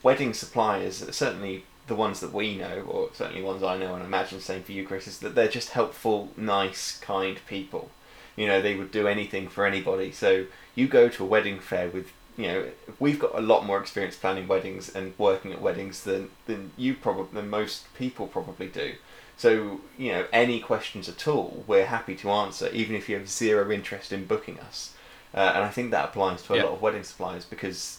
wedding 0.03 0.33
suppliers, 0.33 1.05
certainly 1.15 1.65
the 1.89 1.95
ones 1.95 2.21
that 2.21 2.33
we 2.33 2.57
know, 2.57 2.85
or 2.87 3.11
certainly 3.13 3.43
ones 3.43 3.63
I 3.63 3.77
know, 3.79 3.95
and 3.95 4.03
I 4.03 4.07
imagine 4.07 4.41
same 4.41 4.63
for 4.63 4.73
you, 4.73 4.87
Chris, 4.87 5.09
is 5.09 5.19
that 5.21 5.35
they're 5.35 5.49
just 5.49 5.71
helpful, 5.71 6.31
nice, 6.37 6.99
kind 7.01 7.39
people. 7.49 7.91
You 8.37 8.47
know, 8.47 8.63
they 8.63 8.77
would 8.77 8.93
do 8.93 9.09
anything 9.09 9.49
for 9.49 9.67
anybody. 9.67 10.13
So 10.13 10.47
you 10.75 10.87
go 10.87 11.09
to 11.09 11.25
a 11.25 11.27
wedding 11.27 11.59
fair 11.59 11.89
with, 11.89 12.13
you 12.37 12.47
know, 12.47 12.65
we've 13.01 13.19
got 13.19 13.35
a 13.37 13.41
lot 13.41 13.67
more 13.67 13.81
experience 13.81 14.15
planning 14.17 14.47
weddings 14.47 14.89
and 14.95 15.15
working 15.19 15.53
at 15.53 15.61
weddings 15.61 16.05
than 16.05 16.31
than 16.47 16.71
you 16.77 16.95
probably 16.95 17.41
than 17.41 17.51
most 17.51 17.93
people 17.95 18.29
probably 18.29 18.69
do. 18.69 18.95
So 19.37 19.81
you 19.97 20.13
know, 20.13 20.27
any 20.33 20.61
questions 20.61 21.09
at 21.09 21.27
all, 21.27 21.65
we're 21.67 21.87
happy 21.87 22.15
to 22.17 22.31
answer, 22.31 22.69
even 22.71 22.95
if 22.95 23.09
you 23.09 23.17
have 23.17 23.29
zero 23.29 23.71
interest 23.73 24.13
in 24.13 24.27
booking 24.27 24.61
us. 24.61 24.95
Uh, 25.35 25.53
and 25.55 25.65
I 25.65 25.69
think 25.69 25.91
that 25.91 26.05
applies 26.07 26.43
to 26.45 26.55
a 26.55 26.57
Yeah. 26.57 26.65
lot 26.65 26.73
of 26.75 26.83
wedding 26.83 27.03
suppliers 27.05 27.45
because 27.45 27.99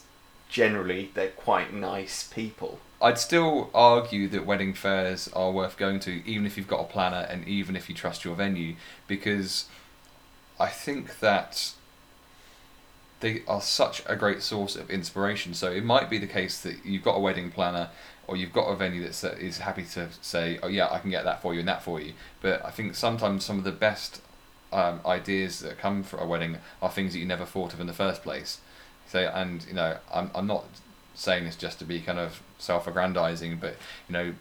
generally 0.50 1.12
they're 1.14 1.30
quite 1.30 1.74
nice 1.74 2.28
people. 2.28 2.80
I'd 3.02 3.18
still 3.18 3.70
argue 3.74 4.28
that 4.28 4.46
wedding 4.46 4.74
fairs 4.74 5.30
are 5.30 5.52
worth 5.52 5.78
going 5.78 6.02
to, 6.02 6.28
even 6.28 6.46
if 6.46 6.58
you've 6.58 6.68
got 6.68 6.82
a 6.82 6.86
planner 6.86 7.26
and 7.30 7.48
even 7.48 7.78
if 7.78 7.88
you 7.88 7.96
trust 7.96 8.26
your 8.26 8.36
venue, 8.36 8.76
because 9.08 9.66
I 10.60 10.68
think 10.68 11.20
that 11.20 11.72
they 13.22 13.44
are 13.48 13.62
such 13.62 14.04
a 14.06 14.16
great 14.18 14.42
source 14.42 14.76
of 14.76 14.90
inspiration. 14.90 15.54
So 15.54 15.72
it 15.72 15.86
might 15.86 16.10
be 16.10 16.18
the 16.18 16.28
case 16.28 16.60
that 16.62 16.86
you've 16.86 17.04
got 17.04 17.16
a 17.16 17.20
wedding 17.20 17.52
planner 17.52 17.90
or 18.28 18.36
you've 18.36 18.54
got 18.54 18.68
a 18.68 18.76
venue 18.76 19.08
that 19.08 19.40
is 19.40 19.60
happy 19.60 19.84
to 19.84 20.10
say, 20.22 20.60
oh 20.62 20.68
yeah, 20.68 20.90
I 20.92 21.00
can 21.00 21.10
get 21.10 21.24
that 21.24 21.42
for 21.42 21.54
you 21.54 21.60
and 21.60 21.68
that 21.70 21.84
for 21.84 22.02
you. 22.02 22.14
But 22.42 22.64
I 22.66 22.72
think 22.72 22.96
sometimes 22.96 23.46
some 23.46 23.58
of 23.58 23.64
the 23.64 23.72
best 23.72 24.22
um, 24.72 25.00
ideas 25.06 25.60
that 25.60 25.80
come 25.80 26.04
for 26.04 26.18
a 26.18 26.28
wedding 26.28 26.58
are 26.82 26.90
things 26.90 27.14
that 27.14 27.20
you 27.20 27.26
never 27.26 27.46
thought 27.46 27.74
of 27.74 27.80
in 27.80 27.88
the 27.88 27.94
first 27.94 28.24
place. 28.24 28.60
So 29.10 29.20
and 29.20 29.66
you 29.68 29.74
know, 29.74 29.98
I'm 30.14 30.32
I'm 30.34 30.48
not 30.48 30.66
saying 31.16 31.44
this 31.44 31.56
just 31.56 31.80
to 31.80 31.86
be 31.86 32.00
kind 32.00 32.20
of 32.20 32.42
self-aggrandizing, 32.60 33.58
but 33.58 33.76
you 34.08 34.14
know, 34.14 34.34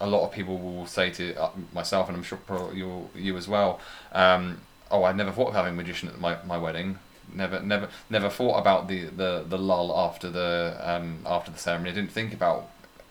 a 0.00 0.06
lot 0.06 0.24
of 0.24 0.32
people 0.32 0.58
will 0.58 0.86
say 0.86 1.10
to 1.10 1.34
uh, 1.34 1.50
myself, 1.72 2.08
and 2.08 2.16
I'm 2.16 2.22
sure 2.22 2.38
you 2.74 3.10
you 3.14 3.36
as 3.36 3.48
well. 3.48 3.80
Um, 4.12 4.60
oh, 4.90 5.04
I 5.04 5.12
never 5.12 5.32
thought 5.32 5.48
of 5.48 5.54
having 5.54 5.72
a 5.72 5.76
magician 5.76 6.08
at 6.08 6.20
my, 6.20 6.36
my 6.44 6.58
wedding. 6.58 6.98
Never, 7.34 7.60
never, 7.60 7.88
never 8.10 8.28
thought 8.28 8.58
about 8.58 8.88
the, 8.88 9.04
the, 9.04 9.44
the 9.48 9.56
lull 9.56 9.96
after 9.96 10.28
the 10.28 10.76
um, 10.80 11.20
after 11.24 11.50
the 11.50 11.58
ceremony. 11.58 11.90
I 11.90 11.94
didn't 11.94 12.12
think 12.12 12.34
about 12.34 12.68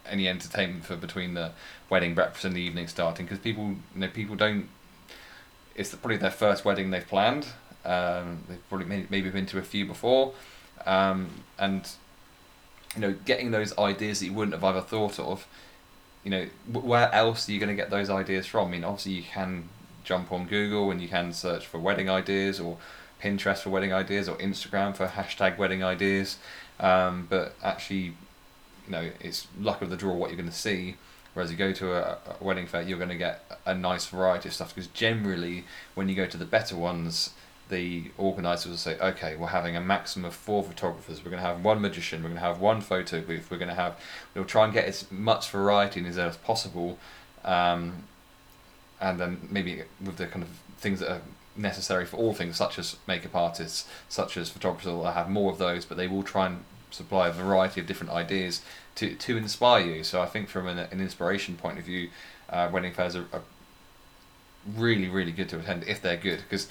any 0.07 0.27
entertainment 0.27 0.85
for 0.85 0.95
between 0.95 1.33
the 1.33 1.51
wedding 1.89 2.13
breakfast 2.13 2.45
and 2.45 2.55
the 2.55 2.61
evening 2.61 2.87
starting 2.87 3.25
because 3.25 3.39
people, 3.39 3.75
you 3.95 4.01
know, 4.01 4.07
people 4.07 4.35
don't. 4.35 4.69
It's 5.75 5.95
probably 5.95 6.17
their 6.17 6.31
first 6.31 6.65
wedding 6.65 6.91
they've 6.91 7.07
planned. 7.07 7.47
Um, 7.83 8.43
they've 8.47 8.69
probably 8.69 9.05
maybe 9.09 9.29
been 9.29 9.47
to 9.47 9.57
a 9.57 9.63
few 9.63 9.85
before, 9.85 10.33
um, 10.85 11.29
and 11.57 11.89
you 12.95 13.01
know, 13.01 13.15
getting 13.25 13.51
those 13.51 13.77
ideas 13.77 14.19
that 14.19 14.25
you 14.25 14.33
wouldn't 14.33 14.53
have 14.53 14.63
ever 14.63 14.81
thought 14.81 15.19
of. 15.19 15.47
You 16.23 16.31
know, 16.31 16.45
where 16.71 17.13
else 17.13 17.47
are 17.47 17.51
you 17.51 17.59
going 17.59 17.69
to 17.69 17.75
get 17.75 17.89
those 17.89 18.09
ideas 18.09 18.45
from? 18.45 18.67
I 18.67 18.71
mean, 18.71 18.83
obviously 18.83 19.13
you 19.13 19.23
can 19.23 19.69
jump 20.03 20.31
on 20.31 20.45
Google 20.45 20.91
and 20.91 21.01
you 21.01 21.07
can 21.07 21.33
search 21.33 21.65
for 21.65 21.79
wedding 21.79 22.09
ideas 22.09 22.59
or 22.59 22.77
Pinterest 23.21 23.59
for 23.59 23.69
wedding 23.69 23.93
ideas 23.93 24.27
or 24.27 24.35
Instagram 24.37 24.95
for 24.95 25.07
hashtag 25.07 25.57
wedding 25.57 25.83
ideas. 25.83 26.37
Um, 26.79 27.27
but 27.29 27.55
actually, 27.63 28.13
you 28.85 28.89
know, 28.89 29.09
it's 29.19 29.47
luck 29.59 29.81
of 29.81 29.89
the 29.89 29.97
draw 29.97 30.13
what 30.13 30.29
you're 30.29 30.37
going 30.37 30.49
to 30.49 30.55
see. 30.55 30.95
Whereas 31.33 31.49
you 31.49 31.57
go 31.57 31.71
to 31.71 31.93
a, 31.93 32.17
a 32.39 32.43
wedding 32.43 32.67
fair, 32.67 32.81
you're 32.81 32.97
going 32.97 33.09
to 33.09 33.17
get 33.17 33.59
a 33.65 33.73
nice 33.73 34.05
variety 34.07 34.49
of 34.49 34.53
stuff 34.53 34.75
because 34.75 34.87
generally, 34.87 35.63
when 35.95 36.09
you 36.09 36.15
go 36.15 36.25
to 36.25 36.37
the 36.37 36.45
better 36.45 36.75
ones, 36.75 37.31
the 37.71 38.11
organisers 38.17 38.69
will 38.69 38.77
say, 38.77 38.99
okay, 38.99 39.35
we're 39.35 39.47
having 39.47 39.75
a 39.75 39.81
maximum 39.81 40.25
of 40.25 40.35
four 40.35 40.61
photographers. 40.63 41.23
We're 41.23 41.31
going 41.31 41.41
to 41.41 41.47
have 41.47 41.63
one 41.63 41.81
magician. 41.81 42.21
We're 42.21 42.29
going 42.29 42.41
to 42.41 42.45
have 42.45 42.59
one 42.59 42.81
photo 42.81 43.21
booth. 43.21 43.49
We're 43.49 43.57
going 43.57 43.69
to 43.69 43.75
have. 43.75 43.99
We'll 44.35 44.45
try 44.45 44.65
and 44.65 44.73
get 44.73 44.85
as 44.85 45.11
much 45.11 45.49
variety 45.49 46.01
in 46.01 46.05
as, 46.05 46.17
as 46.17 46.37
possible, 46.37 46.99
um, 47.43 48.03
and 48.99 49.19
then 49.19 49.47
maybe 49.49 49.83
with 50.03 50.17
the 50.17 50.27
kind 50.27 50.43
of 50.43 50.49
things 50.77 50.99
that 50.99 51.11
are 51.11 51.21
necessary 51.55 52.05
for 52.05 52.17
all 52.17 52.33
things, 52.33 52.57
such 52.57 52.77
as 52.77 52.97
makeup 53.07 53.35
artists, 53.35 53.87
such 54.09 54.37
as 54.37 54.49
photographers, 54.49 54.91
will 54.91 55.05
have 55.05 55.29
more 55.29 55.51
of 55.51 55.57
those, 55.57 55.85
but 55.85 55.97
they 55.97 56.07
will 56.07 56.23
try 56.23 56.45
and 56.47 56.63
supply 56.91 57.29
a 57.29 57.31
variety 57.31 57.81
of 57.81 57.87
different 57.87 58.11
ideas 58.11 58.61
to, 58.95 59.15
to 59.15 59.37
inspire 59.37 59.85
you. 59.85 60.03
So 60.03 60.21
I 60.21 60.25
think 60.25 60.49
from 60.49 60.67
an, 60.67 60.77
an 60.77 60.99
inspiration 61.01 61.55
point 61.55 61.79
of 61.79 61.85
view, 61.85 62.09
uh, 62.49 62.69
wedding 62.71 62.93
fairs 62.93 63.15
are, 63.15 63.27
are, 63.31 63.43
really, 64.75 65.09
really 65.09 65.31
good 65.31 65.49
to 65.49 65.59
attend 65.59 65.83
if 65.85 66.01
they're 66.01 66.17
good. 66.17 66.39
Because, 66.39 66.67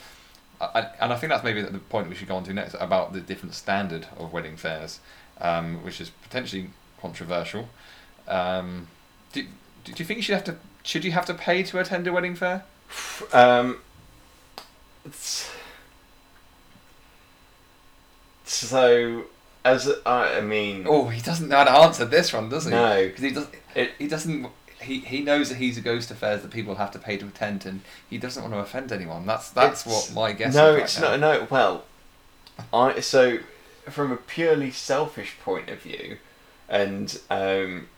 and 0.61 1.13
I 1.13 1.17
think 1.17 1.31
that's 1.31 1.45
maybe 1.45 1.63
the 1.63 1.79
point 1.79 2.09
we 2.09 2.15
should 2.15 2.29
go 2.29 2.37
on 2.37 2.45
to 2.45 2.53
next 2.53 2.75
about 2.79 3.13
the 3.13 3.21
different 3.21 3.55
standard 3.55 4.07
of 4.17 4.33
wedding 4.33 4.57
fairs, 4.57 5.01
um, 5.41 5.83
which 5.83 6.01
is 6.01 6.11
potentially 6.11 6.71
controversial. 7.01 7.69
Um, 8.29 8.89
do, 9.33 9.43
do 9.85 9.93
you 9.97 10.05
think 10.05 10.19
you 10.19 10.23
should 10.23 10.35
have 10.35 10.45
to 10.45 10.57
should 10.83 11.05
you 11.05 11.13
have 11.13 11.27
to 11.27 11.35
pay 11.35 11.63
to 11.63 11.79
attend 11.79 12.07
a 12.07 12.13
wedding 12.13 12.35
fair? 12.35 12.65
Um, 13.33 13.79
so, 18.45 19.25
as 19.65 19.91
I 20.05 20.41
mean, 20.41 20.85
oh, 20.87 21.09
he 21.09 21.23
doesn't 21.23 21.49
know 21.49 21.57
how 21.57 21.65
to 21.65 21.71
answer 21.71 22.05
this 22.05 22.33
one, 22.33 22.49
does 22.49 22.65
he? 22.65 22.71
No, 22.71 23.07
because 23.07 23.23
he 23.23 23.31
does. 23.31 23.47
It, 23.75 23.93
he 23.99 24.09
doesn't. 24.09 24.47
He, 24.81 25.01
he 25.01 25.21
knows 25.21 25.49
that 25.51 25.57
he's 25.59 25.77
a 25.77 25.81
ghost 25.81 26.11
affairs 26.11 26.43
that 26.43 26.51
people 26.51 26.77
have 26.77 26.91
to 26.93 26.99
pay 26.99 27.17
to 27.19 27.27
attend, 27.27 27.67
and 27.67 27.83
he 28.09 28.19
doesn't 28.19 28.43
want 28.43 28.55
to 28.55 28.61
offend 28.61 28.93
anyone. 28.93 29.27
That's 29.27 29.51
that's 29.51 29.87
it's, 29.87 30.11
what 30.11 30.15
my 30.15 30.33
guess. 30.33 30.55
No, 30.55 30.75
right 30.75 30.83
it's 30.83 30.99
now. 30.99 31.17
not. 31.17 31.21
No, 31.21 31.47
well, 31.51 31.85
I 32.73 33.01
so 33.01 33.39
from 33.89 34.13
a 34.13 34.17
purely 34.17 34.71
selfish 34.71 35.37
point 35.43 35.69
of 35.69 35.81
view, 35.81 36.19
and 36.69 37.21
um, 37.31 37.89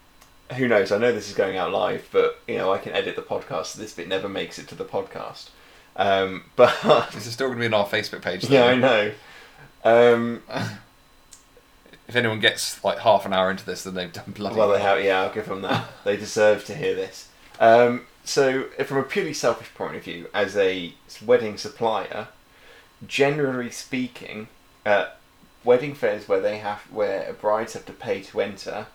who 0.57 0.69
knows? 0.69 0.93
I 0.93 0.99
know 0.99 1.13
this 1.13 1.29
is 1.29 1.35
going 1.35 1.57
out 1.57 1.71
live, 1.71 2.09
but 2.13 2.41
you 2.49 2.59
know 2.59 2.73
I 2.73 2.79
can 2.79 2.93
edit 2.93 3.17
the 3.17 3.23
podcast. 3.23 3.67
So 3.67 3.81
this 3.81 3.93
bit 3.93 4.09
never 4.09 4.29
makes 4.29 4.59
it 4.59 4.69
to 4.69 4.75
the 4.75 4.85
podcast. 4.85 5.51
Um, 5.97 6.45
but 6.57 6.75
this 7.13 7.27
is 7.27 7.33
still 7.33 7.49
going 7.49 7.59
to 7.59 7.69
be 7.69 7.75
on 7.75 7.81
our 7.81 7.87
Facebook 7.87 8.23
page. 8.23 8.43
Though. 8.43 8.55
Yeah, 8.55 8.65
I 8.65 8.75
know. 8.75 9.13
Um, 9.85 10.43
if 12.13 12.17
anyone 12.17 12.41
gets 12.41 12.83
like 12.85 12.99
half 12.99 13.27
an 13.27 13.33
hour 13.33 13.51
into 13.51 13.65
this, 13.65 13.85
then 13.85 13.95
they've 13.95 14.13
done 14.13 14.31
bloody. 14.35 14.57
Well, 14.57 14.71
they 14.71 14.81
have. 14.81 15.03
Yeah, 15.03 15.23
I'll 15.23 15.35
give 15.35 15.49
them 15.49 15.63
that. 15.63 15.89
they 16.05 16.17
deserve 16.17 16.65
to 16.67 16.75
hear 16.75 16.95
this. 16.95 17.29
Um, 17.59 18.07
so, 18.25 18.65
from 18.85 18.99
a 18.99 19.03
purely 19.03 19.35
selfish 19.35 19.73
point 19.75 19.97
of 19.97 20.05
view, 20.05 20.29
as 20.33 20.57
a 20.57 20.95
wedding 21.25 21.57
supplier, 21.57 22.29
generally 23.07 23.71
speaking, 23.71 24.49
uh, 24.87 25.07
wedding 25.65 25.95
fairs 25.95 26.29
where 26.29 26.41
they 26.41 26.59
have 26.59 26.81
where 26.91 27.33
brides 27.33 27.73
have 27.73 27.87
to 27.87 27.93
pay 27.93 28.21
to 28.23 28.41
enter 28.41 28.87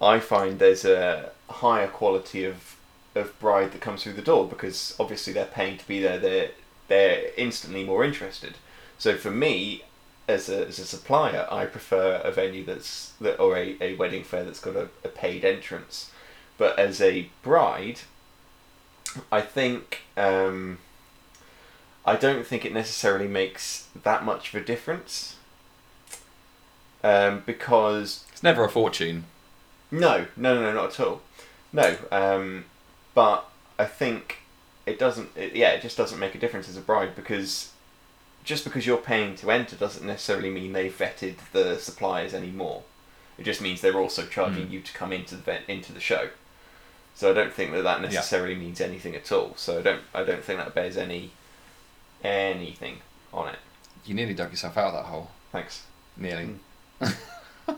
I 0.00 0.18
find 0.18 0.58
there's 0.58 0.84
a 0.84 1.30
higher 1.48 1.88
quality 1.88 2.44
of 2.44 2.76
of 3.14 3.38
bride 3.40 3.72
that 3.72 3.80
comes 3.80 4.04
through 4.04 4.12
the 4.12 4.22
door 4.22 4.46
because 4.46 4.94
obviously 5.00 5.32
they're 5.32 5.44
paying 5.44 5.76
to 5.78 5.86
be 5.86 6.00
there. 6.00 6.18
They're 6.18 6.50
they're 6.88 7.32
instantly 7.36 7.84
more 7.84 8.04
interested. 8.04 8.54
So 8.98 9.16
for 9.16 9.30
me, 9.30 9.84
as 10.30 10.48
a, 10.48 10.66
as 10.66 10.78
a 10.78 10.84
supplier, 10.84 11.46
I 11.50 11.66
prefer 11.66 12.20
a 12.24 12.32
venue 12.32 12.64
that's 12.64 13.12
that 13.20 13.38
or 13.38 13.56
a, 13.56 13.76
a 13.80 13.94
wedding 13.96 14.24
fair 14.24 14.44
that's 14.44 14.60
got 14.60 14.76
a, 14.76 14.88
a 15.04 15.08
paid 15.08 15.44
entrance. 15.44 16.10
But 16.58 16.78
as 16.78 17.00
a 17.00 17.30
bride, 17.42 18.00
I 19.32 19.40
think 19.40 20.02
um, 20.16 20.78
I 22.04 22.16
don't 22.16 22.46
think 22.46 22.64
it 22.64 22.72
necessarily 22.72 23.28
makes 23.28 23.88
that 24.02 24.24
much 24.24 24.54
of 24.54 24.62
a 24.62 24.64
difference. 24.64 25.36
Um, 27.02 27.42
because 27.46 28.24
it's 28.30 28.42
never 28.42 28.62
a 28.64 28.68
fortune. 28.68 29.24
No, 29.90 30.26
no, 30.36 30.60
no, 30.60 30.72
not 30.74 30.92
at 30.92 31.00
all. 31.00 31.22
No, 31.72 31.96
um, 32.12 32.64
but 33.14 33.48
I 33.78 33.86
think 33.86 34.38
it 34.84 34.98
doesn't. 34.98 35.30
It, 35.34 35.56
yeah, 35.56 35.70
it 35.70 35.82
just 35.82 35.96
doesn't 35.96 36.18
make 36.18 36.34
a 36.34 36.38
difference 36.38 36.68
as 36.68 36.76
a 36.76 36.82
bride 36.82 37.16
because 37.16 37.72
just 38.44 38.64
because 38.64 38.86
you're 38.86 38.98
paying 38.98 39.34
to 39.36 39.50
enter 39.50 39.76
doesn't 39.76 40.06
necessarily 40.06 40.50
mean 40.50 40.72
they've 40.72 40.96
vetted 40.96 41.36
the 41.52 41.78
suppliers 41.78 42.34
anymore. 42.34 42.82
It 43.38 43.44
just 43.44 43.60
means 43.60 43.80
they're 43.80 43.98
also 43.98 44.26
charging 44.26 44.66
mm. 44.66 44.70
you 44.70 44.80
to 44.80 44.92
come 44.92 45.12
into 45.12 45.36
the 45.36 45.42
vet, 45.42 45.62
into 45.68 45.92
the 45.92 46.00
show. 46.00 46.30
So 47.14 47.30
I 47.30 47.34
don't 47.34 47.52
think 47.52 47.72
that 47.72 47.82
that 47.82 48.00
necessarily 48.00 48.54
yeah. 48.54 48.60
means 48.60 48.80
anything 48.80 49.14
at 49.14 49.30
all. 49.32 49.54
So 49.56 49.78
I 49.78 49.82
don't 49.82 50.02
I 50.14 50.24
don't 50.24 50.42
think 50.42 50.58
that 50.58 50.74
bears 50.74 50.96
any 50.96 51.32
anything 52.22 52.98
on 53.32 53.48
it. 53.48 53.58
You 54.04 54.14
nearly 54.14 54.34
dug 54.34 54.50
yourself 54.50 54.76
out 54.76 54.88
of 54.88 54.94
that 54.94 55.04
hole. 55.06 55.30
Thanks. 55.52 55.84
Nearly. 56.16 56.54
Mm. 57.00 57.16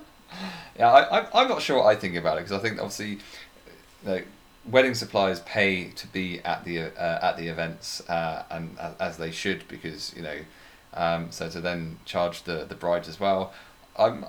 yeah, 0.79 0.88
I, 0.88 1.40
I'm 1.40 1.48
not 1.48 1.62
sure 1.62 1.79
what 1.79 1.87
I 1.87 1.96
think 1.96 2.16
about 2.16 2.38
it 2.38 2.44
because 2.44 2.59
I 2.59 2.61
think 2.61 2.79
obviously, 2.79 3.18
like, 4.05 4.27
wedding 4.64 4.94
suppliers 4.94 5.40
pay 5.40 5.88
to 5.90 6.07
be 6.09 6.40
at 6.40 6.64
the 6.64 6.81
uh, 6.81 7.29
at 7.29 7.37
the 7.37 7.48
events 7.48 8.09
uh, 8.09 8.44
and 8.51 8.77
uh, 8.79 8.92
as 9.01 9.16
they 9.16 9.31
should 9.31 9.66
because 9.68 10.14
you 10.16 10.22
know, 10.22 10.38
um, 10.94 11.31
so 11.31 11.48
to 11.48 11.61
then 11.61 11.98
charge 12.05 12.44
the 12.44 12.64
the 12.68 12.75
brides 12.75 13.09
as 13.09 13.18
well. 13.18 13.53
I'm, 13.98 14.25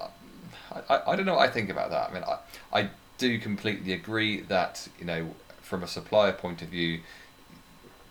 I, 0.90 1.02
I 1.08 1.16
don't 1.16 1.26
know 1.26 1.36
what 1.36 1.48
I 1.48 1.52
think 1.52 1.70
about 1.70 1.92
that. 1.92 2.10
I 2.10 2.14
mean, 2.14 2.24
I, 2.24 2.82
I 2.82 2.90
do 3.18 3.40
completely 3.40 3.94
agree 3.94 4.42
that 4.42 4.88
you 5.00 5.06
know 5.06 5.36
from 5.62 5.84
a 5.84 5.88
supplier 5.88 6.34
point 6.34 6.62
of 6.62 6.70
view, 6.70 7.00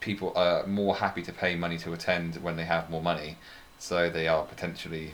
people 0.00 0.32
are 0.36 0.66
more 0.66 0.96
happy 0.96 1.22
to 1.22 1.32
pay 1.32 1.54
money 1.54 1.78
to 1.78 1.92
attend 1.92 2.36
when 2.36 2.56
they 2.56 2.64
have 2.64 2.88
more 2.88 3.02
money, 3.02 3.36
so 3.78 4.08
they 4.08 4.28
are 4.28 4.44
potentially 4.44 5.12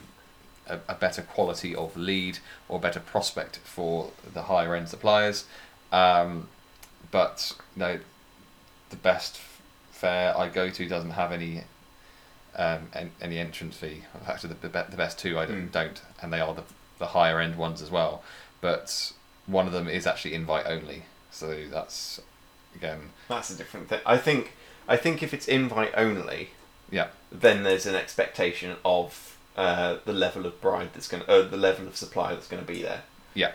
a, 0.67 0.79
a, 0.87 0.95
better 0.95 1.21
quality 1.21 1.75
of 1.75 1.97
lead 1.97 2.39
or 2.67 2.79
better 2.79 2.99
prospect 2.99 3.57
for 3.57 4.11
the 4.33 4.43
higher 4.43 4.75
end 4.75 4.87
suppliers. 4.87 5.45
Um, 5.91 6.47
but 7.11 7.55
you 7.75 7.79
know, 7.79 7.99
the 8.89 8.95
best 8.95 9.39
fair 9.91 10.37
I 10.37 10.47
go 10.47 10.69
to 10.69 10.87
doesn't 10.87 11.11
have 11.11 11.31
any 11.31 11.63
um, 12.55 12.89
any 13.21 13.37
entrance 13.37 13.77
fee. 13.77 14.03
Actually, 14.27 14.55
the, 14.61 14.69
the 14.69 14.97
best 14.97 15.19
two 15.19 15.37
I 15.37 15.45
don't, 15.45 15.69
mm. 15.69 15.71
don't, 15.71 16.01
and 16.21 16.33
they 16.33 16.39
are 16.39 16.53
the, 16.53 16.63
the 16.97 17.07
higher 17.07 17.39
end 17.39 17.57
ones 17.57 17.81
as 17.81 17.91
well. 17.91 18.23
But 18.61 19.13
one 19.45 19.67
of 19.67 19.73
them 19.73 19.87
is 19.87 20.05
actually 20.05 20.33
invite 20.33 20.65
only, 20.65 21.03
so 21.31 21.65
that's 21.69 22.21
again. 22.75 23.11
That's 23.27 23.49
a 23.49 23.55
different 23.55 23.89
thing. 23.89 24.01
I 24.05 24.17
think. 24.17 24.53
I 24.87 24.97
think 24.97 25.21
if 25.21 25.35
it's 25.35 25.47
invite 25.47 25.91
only, 25.95 26.49
yeah, 26.89 27.09
then 27.31 27.61
there's 27.61 27.85
an 27.85 27.93
expectation 27.93 28.75
of 28.83 29.37
uh, 29.55 29.97
the 30.05 30.13
level 30.13 30.45
of 30.45 30.59
bride 30.61 30.89
that's 30.93 31.07
going 31.07 31.23
to, 31.23 31.31
uh, 31.31 31.47
the 31.47 31.57
level 31.57 31.85
of 31.87 31.95
supply 31.95 32.33
that's 32.33 32.47
going 32.47 32.65
to 32.65 32.67
be 32.67 32.81
there. 32.81 33.03
Yeah. 33.33 33.51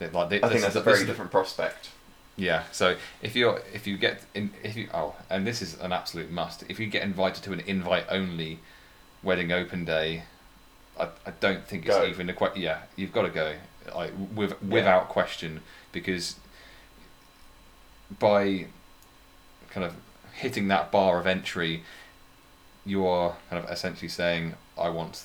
like, 0.00 0.44
I 0.44 0.48
think 0.48 0.60
that's 0.60 0.76
a 0.76 0.80
very 0.80 1.04
different 1.04 1.30
prospect. 1.30 1.90
Yeah. 2.40 2.64
So 2.72 2.96
if 3.20 3.36
you're 3.36 3.60
if 3.72 3.86
you 3.86 3.98
get 3.98 4.22
in 4.34 4.50
if 4.62 4.74
you 4.74 4.88
oh 4.94 5.14
and 5.28 5.46
this 5.46 5.60
is 5.60 5.78
an 5.78 5.92
absolute 5.92 6.30
must 6.30 6.64
if 6.70 6.80
you 6.80 6.86
get 6.86 7.02
invited 7.02 7.44
to 7.44 7.52
an 7.52 7.60
invite 7.60 8.06
only 8.08 8.60
wedding 9.22 9.52
open 9.52 9.84
day, 9.84 10.22
I, 10.98 11.08
I 11.26 11.32
don't 11.38 11.66
think 11.66 11.84
it's 11.84 11.94
Go. 11.94 12.06
even 12.06 12.30
a 12.30 12.32
question. 12.32 12.62
Yeah, 12.62 12.78
you've 12.96 13.12
got 13.12 13.22
to 13.22 13.28
go 13.28 13.56
like 13.94 14.12
with 14.34 14.60
without 14.62 15.10
question 15.10 15.60
because 15.92 16.36
by 18.18 18.66
kind 19.68 19.84
of 19.84 19.94
hitting 20.32 20.68
that 20.68 20.90
bar 20.90 21.20
of 21.20 21.26
entry, 21.26 21.82
you 22.86 23.06
are 23.06 23.36
kind 23.50 23.62
of 23.62 23.70
essentially 23.70 24.08
saying, 24.08 24.54
"I 24.78 24.88
want." 24.88 25.24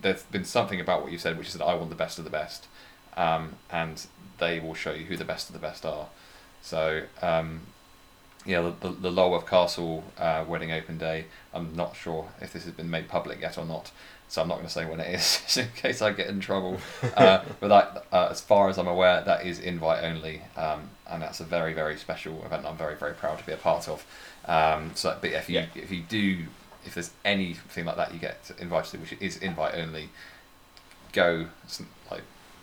There's 0.00 0.22
been 0.24 0.44
something 0.44 0.80
about 0.80 1.02
what 1.02 1.12
you 1.12 1.18
said, 1.18 1.38
which 1.38 1.48
is 1.48 1.54
that 1.54 1.64
I 1.64 1.74
want 1.74 1.90
the 1.90 1.96
best 1.96 2.18
of 2.18 2.24
the 2.24 2.30
best, 2.30 2.66
um, 3.16 3.54
and 3.70 4.06
they 4.38 4.60
will 4.60 4.74
show 4.74 4.92
you 4.92 5.04
who 5.06 5.16
the 5.16 5.24
best 5.24 5.48
of 5.48 5.52
the 5.54 5.58
best 5.60 5.84
are. 5.86 6.06
So, 6.62 7.02
um, 7.22 7.60
yeah, 8.44 8.60
the, 8.60 8.88
the, 8.88 8.94
the 8.94 9.10
Lulworth 9.10 9.46
Castle 9.46 10.04
uh, 10.18 10.44
wedding 10.46 10.72
open 10.72 10.98
day. 10.98 11.26
I'm 11.54 11.74
not 11.74 11.96
sure 11.96 12.28
if 12.40 12.52
this 12.52 12.64
has 12.64 12.72
been 12.72 12.90
made 12.90 13.08
public 13.08 13.40
yet 13.40 13.58
or 13.58 13.64
not, 13.64 13.90
so 14.28 14.42
I'm 14.42 14.48
not 14.48 14.56
going 14.56 14.66
to 14.66 14.72
say 14.72 14.84
when 14.84 15.00
it 15.00 15.12
is, 15.14 15.40
just 15.44 15.56
in 15.58 15.68
case 15.74 16.02
I 16.02 16.12
get 16.12 16.28
in 16.28 16.40
trouble. 16.40 16.78
Uh, 17.16 17.42
but 17.60 17.68
that, 17.68 18.04
uh, 18.12 18.28
as 18.30 18.40
far 18.40 18.68
as 18.68 18.78
I'm 18.78 18.86
aware, 18.88 19.22
that 19.22 19.46
is 19.46 19.58
invite 19.58 20.04
only, 20.04 20.42
um, 20.56 20.90
and 21.08 21.22
that's 21.22 21.40
a 21.40 21.44
very 21.44 21.72
very 21.72 21.96
special 21.96 22.44
event. 22.44 22.66
I'm 22.66 22.76
very 22.76 22.94
very 22.94 23.14
proud 23.14 23.38
to 23.38 23.46
be 23.46 23.52
a 23.52 23.56
part 23.56 23.88
of. 23.88 24.04
Um, 24.44 24.90
so, 24.94 25.16
but 25.20 25.30
if 25.30 25.48
you 25.48 25.60
Yeah. 25.60 25.66
if 25.74 25.90
you 25.90 26.02
do 26.02 26.44
if 26.84 26.94
there's 26.94 27.10
anything 27.24 27.84
like 27.86 27.96
that 27.96 28.12
you 28.12 28.20
get 28.20 28.50
invited 28.58 28.90
to, 28.92 28.98
which 28.98 29.14
is 29.20 29.38
invite 29.38 29.74
only, 29.76 30.10
go 31.12 31.46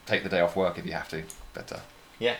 take 0.06 0.24
the 0.24 0.30
day 0.30 0.40
off 0.40 0.56
work 0.56 0.78
if 0.78 0.86
you 0.86 0.94
have 0.94 1.10
to. 1.10 1.24
Uh, 1.56 1.80
Yeah. 2.20 2.36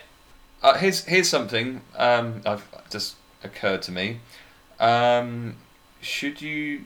uh, 0.62 0.74
here's 0.78 1.04
here's 1.04 1.28
something 1.28 1.80
um, 1.96 2.42
I've 2.46 2.66
just 2.90 3.16
occurred 3.42 3.82
to 3.82 3.92
me. 3.92 4.20
Um, 4.80 5.56
should 6.00 6.42
you 6.42 6.84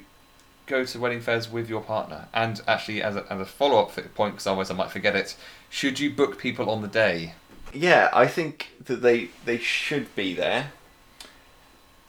go 0.67 0.85
to 0.85 1.01
wedding 1.01 1.21
fairs 1.21 1.51
with 1.51 1.69
your 1.69 1.81
partner? 1.81 2.29
And 2.35 2.61
actually, 2.69 3.03
as 3.03 3.17
a, 3.17 3.25
as 3.33 3.41
a 3.41 3.47
follow 3.47 3.79
up 3.81 3.93
point, 4.14 4.35
because 4.35 4.47
otherwise 4.47 4.71
I 4.71 4.75
might 4.75 4.91
forget 4.91 5.17
it, 5.17 5.37
should 5.71 5.99
you 5.99 6.11
book 6.11 6.38
people 6.38 6.69
on 6.71 6.83
the 6.83 6.88
day? 6.88 7.35
Yeah, 7.73 8.11
I 8.12 8.27
think 8.27 8.71
that 8.85 9.03
they 9.03 9.29
they 9.45 9.59
should 9.59 10.14
be 10.14 10.35
there 10.35 10.73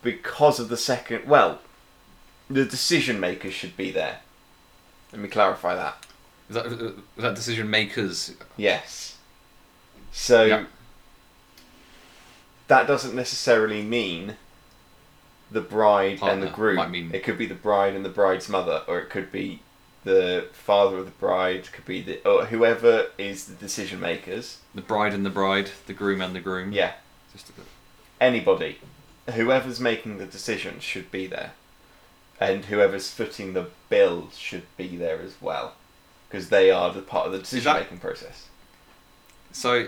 because 0.02 0.60
of 0.60 0.70
the 0.70 0.78
second. 0.78 1.26
Well, 1.28 1.60
the 2.50 2.66
decision 2.66 3.20
makers 3.20 3.54
should 3.54 3.76
be 3.78 3.92
there. 3.92 4.20
Let 5.12 5.22
me 5.22 5.28
clarify 5.28 5.76
that. 5.76 6.06
Is 6.50 6.56
that, 6.56 6.66
is 6.66 6.92
that 7.18 7.36
decision 7.36 7.70
makers? 7.70 8.34
Yes. 8.58 9.18
So 10.12 10.46
Yeah. 10.46 10.66
that 12.68 12.88
doesn't 12.88 13.16
necessarily 13.16 13.82
mean 13.82 14.36
the 15.52 15.62
bride 15.62 16.20
and 16.22 16.42
the 16.44 16.48
groom. 16.48 16.76
might 16.76 16.90
mean- 16.92 17.12
It 17.14 17.24
could 17.24 17.38
be 17.38 17.46
the 17.46 17.56
bride 17.56 17.96
and 17.96 18.04
the 18.06 18.10
bride's 18.10 18.50
mother, 18.50 18.84
or 18.88 19.00
it 19.00 19.10
could 19.10 19.32
be 19.32 19.62
the 20.04 20.48
father 20.54 20.98
of 21.00 21.06
the 21.06 21.12
bride. 21.12 21.72
Could 21.72 21.86
be 21.86 22.02
the 22.02 22.24
or 22.28 22.46
whoever 22.46 23.08
is 23.18 23.46
the 23.46 23.56
decision 23.56 24.00
makers. 24.00 24.60
The 24.74 24.82
bride 24.82 25.14
and 25.14 25.26
the 25.26 25.30
bride, 25.32 25.72
the 25.88 25.94
groom 25.94 26.22
and 26.22 26.36
the 26.36 26.40
groom. 26.40 26.72
Yeah, 26.72 26.94
Just 27.34 27.50
a, 27.50 27.54
anybody, 28.24 28.80
whoever's 29.34 29.80
making 29.80 30.18
the 30.20 30.26
decision 30.26 30.80
should 30.80 31.12
be 31.12 31.28
there, 31.28 31.52
and 32.40 32.66
whoever's 32.66 33.12
footing 33.12 33.54
the 33.54 33.68
bill 33.90 34.30
should 34.36 34.66
be 34.78 34.96
there 34.96 35.20
as 35.22 35.34
well, 35.42 35.76
because 36.30 36.50
they 36.50 36.70
are 36.72 36.94
the 36.94 37.02
part 37.02 37.26
of 37.28 37.32
the 37.34 37.40
decision 37.40 37.74
making 37.74 37.98
process. 37.98 38.48
So, 39.52 39.88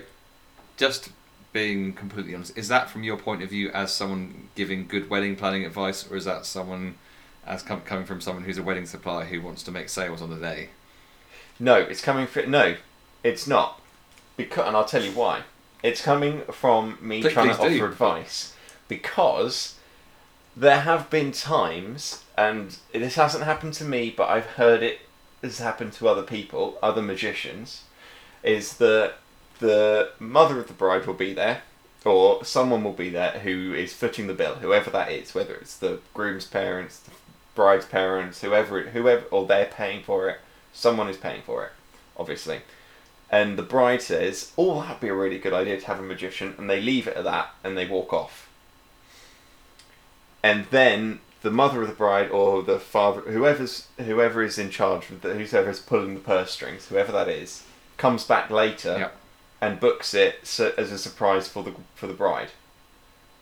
just 0.78 1.10
being 1.54 1.94
completely 1.94 2.34
honest, 2.34 2.58
is 2.58 2.68
that 2.70 2.90
from 2.90 3.04
your 3.04 3.18
point 3.18 3.44
of 3.44 3.50
view 3.50 3.70
as 3.72 3.94
someone 3.94 4.50
giving 4.56 4.88
good 4.88 5.10
wedding 5.10 5.36
planning 5.36 5.66
advice, 5.66 6.10
or 6.10 6.16
is 6.18 6.26
that 6.26 6.46
someone 6.46 6.96
as 7.46 7.62
com- 7.62 7.82
coming 7.82 8.06
from 8.06 8.22
someone 8.22 8.44
who's 8.44 8.58
a 8.58 8.64
wedding 8.64 8.86
supplier 8.86 9.26
who 9.26 9.42
wants 9.42 9.62
to 9.64 9.72
make 9.72 9.90
sales 9.90 10.22
on 10.22 10.30
the 10.30 10.38
day? 10.38 10.70
No, 11.60 11.76
it's 11.76 12.02
coming 12.02 12.26
from 12.26 12.50
no, 12.50 12.76
it's 13.24 13.46
not, 13.48 13.80
because 14.38 14.68
and 14.68 14.76
I'll 14.76 14.86
tell 14.86 15.04
you 15.04 15.12
why. 15.12 15.42
It's 15.84 16.02
coming 16.02 16.42
from 16.52 16.98
me 17.02 17.22
Please- 17.22 17.34
trying 17.34 17.56
to 17.56 17.70
do. 17.70 17.76
offer 17.84 17.92
advice 17.92 18.56
because 18.88 19.76
there 20.56 20.82
have 20.82 21.10
been 21.10 21.32
times, 21.32 22.24
and 22.38 22.78
this 22.94 23.16
hasn't 23.16 23.44
happened 23.44 23.74
to 23.76 23.84
me, 23.84 24.10
but 24.16 24.28
I've 24.30 24.46
heard 24.46 24.82
it 24.84 25.00
has 25.42 25.60
happened 25.60 25.94
to 25.94 26.08
other 26.08 26.24
people, 26.24 26.78
other 26.82 27.02
magicians, 27.02 27.84
is 28.44 28.78
that 28.78 29.16
the 29.60 30.12
mother 30.20 30.60
of 30.60 30.68
the 30.68 30.74
bride 30.74 31.06
will 31.06 31.14
be 31.14 31.34
there, 31.34 31.62
or 32.04 32.44
someone 32.44 32.84
will 32.84 32.94
be 32.94 33.10
there 33.10 33.40
who 33.40 33.74
is 33.74 33.94
footing 33.94 34.28
the 34.28 34.34
bill, 34.34 34.56
whoever 34.56 34.90
that 34.90 35.12
is, 35.12 35.36
whether 35.36 35.54
it's 35.56 35.78
the 35.78 36.00
groom's 36.14 36.46
parents, 36.46 37.00
the 37.00 37.12
bride's 37.54 37.86
parents, 37.86 38.42
whoever, 38.42 38.82
whoever, 38.82 39.24
or 39.32 39.46
they're 39.46 39.66
paying 39.66 40.04
for 40.04 40.30
it. 40.30 40.40
Someone 40.74 41.10
is 41.10 41.18
paying 41.18 41.42
for 41.44 41.66
it, 41.66 41.72
obviously. 42.18 42.62
And 43.30 43.58
the 43.58 43.64
bride 43.64 44.02
says, 44.02 44.52
"Oh, 44.58 44.82
that'd 44.82 45.00
be 45.00 45.08
a 45.08 45.14
really 45.14 45.38
good 45.40 45.54
idea 45.54 45.80
to 45.80 45.88
have 45.88 46.00
a 46.00 46.04
magician," 46.04 46.56
and 46.58 46.70
they 46.70 46.82
leave 46.82 47.08
it 47.08 47.16
at 47.16 47.24
that, 47.24 47.54
and 47.64 47.78
they 47.78 47.86
walk 47.86 48.12
off. 48.12 48.50
And 50.44 50.66
then 50.72 51.20
the 51.42 51.52
mother 51.52 51.82
of 51.82 51.88
the 51.88 51.94
bride 51.94 52.30
or 52.30 52.62
the 52.62 52.80
father, 52.80 53.22
whoever's 53.22 53.88
whoever 53.98 54.44
is 54.44 54.58
in 54.60 54.70
charge, 54.70 55.10
of 55.10 55.22
the, 55.22 55.34
whoever's 55.34 55.80
pulling 55.80 56.14
the 56.14 56.20
purse 56.20 56.52
strings, 56.52 56.88
whoever 56.88 57.12
that 57.12 57.28
is, 57.28 57.64
comes 57.98 58.24
back 58.24 58.50
later 58.50 58.98
Yep. 59.00 59.16
and 59.62 59.80
books 59.80 60.14
it 60.14 60.40
so, 60.48 60.74
as 60.78 60.92
a 60.92 60.98
surprise 60.98 61.48
for 61.48 61.64
the 61.64 61.74
for 61.96 62.08
the 62.08 62.14
bride. 62.14 62.50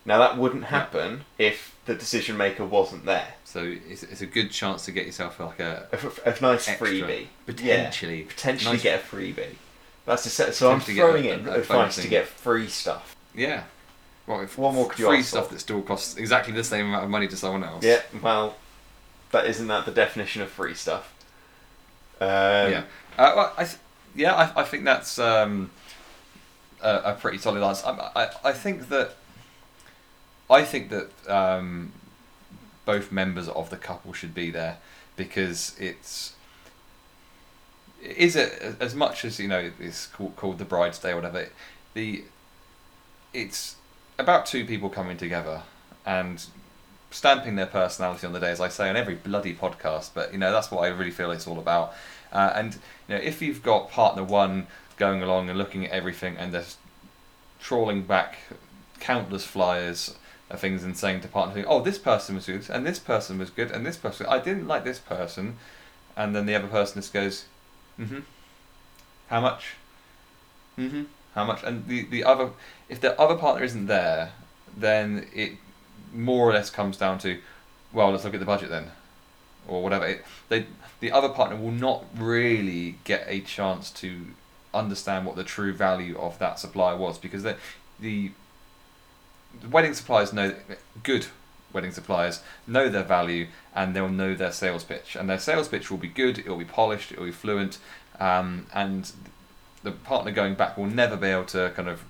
Now 0.05 0.17
that 0.19 0.37
wouldn't 0.37 0.65
happen 0.65 1.25
if 1.37 1.75
the 1.85 1.93
decision 1.93 2.37
maker 2.37 2.65
wasn't 2.65 3.05
there. 3.05 3.33
So 3.43 3.63
it's, 3.89 4.03
it's 4.03 4.21
a 4.21 4.25
good 4.25 4.51
chance 4.51 4.85
to 4.85 4.91
get 4.91 5.05
yourself 5.05 5.39
like 5.39 5.59
a 5.59 5.87
A, 5.91 6.29
a 6.29 6.41
nice 6.41 6.67
Extra. 6.69 6.87
freebie, 6.87 7.27
Potentially. 7.45 8.21
yeah, 8.21 8.27
potentially 8.27 8.73
Nice- 8.75 8.83
get 8.83 9.01
a 9.01 9.03
freebie. 9.03 9.55
That's 10.05 10.23
the 10.23 10.29
set. 10.29 10.55
So 10.55 10.71
I'm 10.71 10.79
throwing 10.79 11.25
a- 11.25 11.29
in 11.33 11.47
a- 11.47 11.51
a 11.51 11.55
advice 11.59 11.97
to 11.97 12.07
get 12.07 12.27
free 12.27 12.67
stuff. 12.69 13.15
yeah. 13.35 13.63
Well, 14.29 14.41
if 14.41 14.59
What 14.59 14.75
more 14.75 14.87
free 14.91 15.23
stuff 15.23 15.49
that 15.49 15.59
still 15.59 15.81
costs 15.81 16.15
exactly 16.15 16.53
the 16.53 16.63
same 16.63 16.85
amount 16.85 17.03
of 17.03 17.09
money 17.09 17.27
to 17.27 17.35
someone 17.35 17.63
else. 17.63 17.83
Yeah, 17.83 18.03
well, 18.21 18.57
that 19.31 19.47
isn't 19.47 19.65
that 19.65 19.85
the 19.85 19.91
definition 19.91 20.43
of 20.43 20.51
free 20.51 20.75
stuff. 20.75 21.11
Um, 22.21 22.27
yeah. 22.27 22.83
Uh, 23.17 23.33
well, 23.35 23.53
I 23.57 23.63
th- 23.63 23.79
yeah, 24.13 24.35
I, 24.35 24.61
I 24.61 24.63
think 24.65 24.83
that's 24.83 25.17
um, 25.17 25.71
a, 26.79 27.01
a 27.05 27.17
pretty 27.19 27.39
solid 27.39 27.63
answer. 27.63 27.87
I, 27.87 28.11
I, 28.15 28.29
I 28.49 28.53
think 28.53 28.89
that 28.89 29.15
I 30.47 30.63
think 30.63 30.91
that 30.91 31.09
um, 31.27 31.91
both 32.85 33.11
members 33.11 33.47
of 33.47 33.71
the 33.71 33.77
couple 33.77 34.13
should 34.13 34.35
be 34.35 34.51
there 34.51 34.77
because 35.15 35.75
it's 35.79 36.35
is 37.99 38.35
it 38.35 38.77
as 38.79 38.93
much 38.93 39.25
as 39.25 39.39
you 39.39 39.47
know 39.47 39.71
it's 39.79 40.05
called, 40.05 40.35
called 40.35 40.59
the 40.59 40.65
bride's 40.65 40.99
day 40.99 41.11
or 41.13 41.15
whatever 41.15 41.49
the 41.95 42.23
it's 43.33 43.75
about 44.19 44.45
two 44.45 44.65
people 44.65 44.89
coming 44.89 45.17
together 45.17 45.63
and 46.05 46.45
stamping 47.11 47.55
their 47.55 47.65
personality 47.65 48.27
on 48.27 48.33
the 48.33 48.39
day, 48.39 48.51
as 48.51 48.61
I 48.61 48.67
say 48.69 48.89
on 48.89 48.95
every 48.95 49.15
bloody 49.15 49.55
podcast. 49.55 50.11
But 50.13 50.31
you 50.31 50.37
know 50.37 50.51
that's 50.51 50.69
what 50.69 50.81
I 50.81 50.87
really 50.87 51.11
feel 51.11 51.31
it's 51.31 51.47
all 51.47 51.59
about. 51.59 51.93
Uh, 52.31 52.51
and 52.53 52.75
you 53.07 53.15
know 53.15 53.21
if 53.21 53.41
you've 53.41 53.63
got 53.63 53.89
partner 53.89 54.23
one 54.23 54.67
going 54.97 55.23
along 55.23 55.49
and 55.49 55.57
looking 55.57 55.85
at 55.85 55.91
everything 55.91 56.37
and 56.37 56.53
they're 56.53 56.65
trawling 57.59 58.03
back 58.03 58.37
countless 58.99 59.45
flyers 59.45 60.15
of 60.49 60.59
things 60.59 60.83
and 60.83 60.97
saying 60.97 61.21
to 61.21 61.27
partner 61.27 61.63
oh 61.67 61.81
this 61.81 61.97
person 61.97 62.35
was 62.35 62.45
good 62.45 62.69
and 62.69 62.85
this 62.85 62.99
person 62.99 63.37
was 63.37 63.49
good 63.49 63.71
and 63.71 63.85
this 63.85 63.97
person 63.97 64.25
I 64.27 64.39
didn't 64.39 64.67
like 64.67 64.83
this 64.83 64.99
person, 64.99 65.57
and 66.15 66.35
then 66.35 66.45
the 66.45 66.55
other 66.55 66.67
person 66.67 67.01
just 67.01 67.13
goes, 67.13 67.45
mm-hmm. 67.99 68.19
How 69.29 69.41
much? 69.41 69.75
Mm-hmm. 70.77 71.03
How 71.35 71.45
much? 71.45 71.63
And 71.63 71.87
the, 71.87 72.03
the 72.05 72.23
other, 72.23 72.51
if 72.87 72.99
the 72.99 73.19
other 73.19 73.35
partner 73.35 73.63
isn't 73.63 73.87
there, 73.87 74.31
then 74.75 75.27
it 75.33 75.53
more 76.13 76.49
or 76.49 76.53
less 76.53 76.69
comes 76.69 76.97
down 76.97 77.19
to, 77.19 77.39
well, 77.93 78.11
let's 78.11 78.23
look 78.23 78.33
at 78.33 78.39
the 78.39 78.45
budget 78.45 78.69
then, 78.69 78.91
or 79.67 79.83
whatever. 79.83 80.05
It, 80.05 80.25
they, 80.49 80.65
the 80.99 81.11
other 81.11 81.29
partner 81.29 81.55
will 81.55 81.71
not 81.71 82.05
really 82.15 82.97
get 83.03 83.23
a 83.27 83.41
chance 83.41 83.91
to 83.91 84.27
understand 84.73 85.25
what 85.25 85.35
the 85.35 85.43
true 85.43 85.73
value 85.73 86.17
of 86.17 86.37
that 86.39 86.59
supplier 86.59 86.95
was 86.95 87.17
because 87.17 87.43
the, 87.43 87.55
the 87.99 88.31
the 89.61 89.67
wedding 89.67 89.93
suppliers 89.93 90.31
know 90.31 90.53
good 91.01 91.25
wedding 91.73 91.91
suppliers 91.91 92.41
know 92.67 92.87
their 92.87 93.03
value 93.03 93.47
and 93.75 93.95
they'll 93.95 94.09
know 94.09 94.35
their 94.35 94.51
sales 94.51 94.83
pitch 94.83 95.15
and 95.15 95.29
their 95.29 95.39
sales 95.39 95.67
pitch 95.67 95.89
will 95.89 95.97
be 95.97 96.07
good 96.07 96.37
it 96.37 96.47
will 96.47 96.57
be 96.57 96.65
polished 96.65 97.11
it 97.11 97.17
will 97.17 97.25
be 97.25 97.31
fluent 97.31 97.77
um, 98.19 98.67
and 98.73 99.11
the 99.83 99.91
partner 99.91 100.31
going 100.31 100.55
back 100.55 100.77
will 100.77 100.85
never 100.85 101.15
be 101.15 101.27
able 101.27 101.45
to 101.45 101.71
kind 101.75 101.87
of 101.87 102.03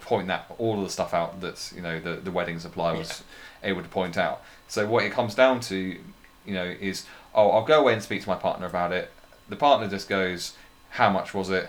point 0.00 0.28
that 0.28 0.46
all 0.58 0.78
of 0.78 0.84
the 0.84 0.90
stuff 0.90 1.12
out 1.12 1.40
that 1.40 1.72
you 1.74 1.82
know 1.82 2.00
the, 2.00 2.14
the 2.14 2.30
wedding 2.30 2.58
supplier 2.58 2.96
was 2.96 3.22
able 3.62 3.82
to 3.82 3.88
point 3.88 4.16
out. 4.16 4.42
So 4.66 4.86
what 4.86 5.04
it 5.04 5.12
comes 5.12 5.34
down 5.34 5.60
to 5.60 5.76
you 5.76 6.54
know 6.54 6.64
is 6.64 7.04
oh 7.34 7.50
I'll 7.50 7.64
go 7.64 7.80
away 7.80 7.94
and 7.94 8.02
speak 8.02 8.22
to 8.22 8.28
my 8.28 8.36
partner 8.36 8.66
about 8.66 8.92
it. 8.92 9.10
The 9.48 9.56
partner 9.56 9.88
just 9.88 10.08
goes 10.08 10.54
how 10.90 11.10
much 11.10 11.34
was 11.34 11.50
it? 11.50 11.68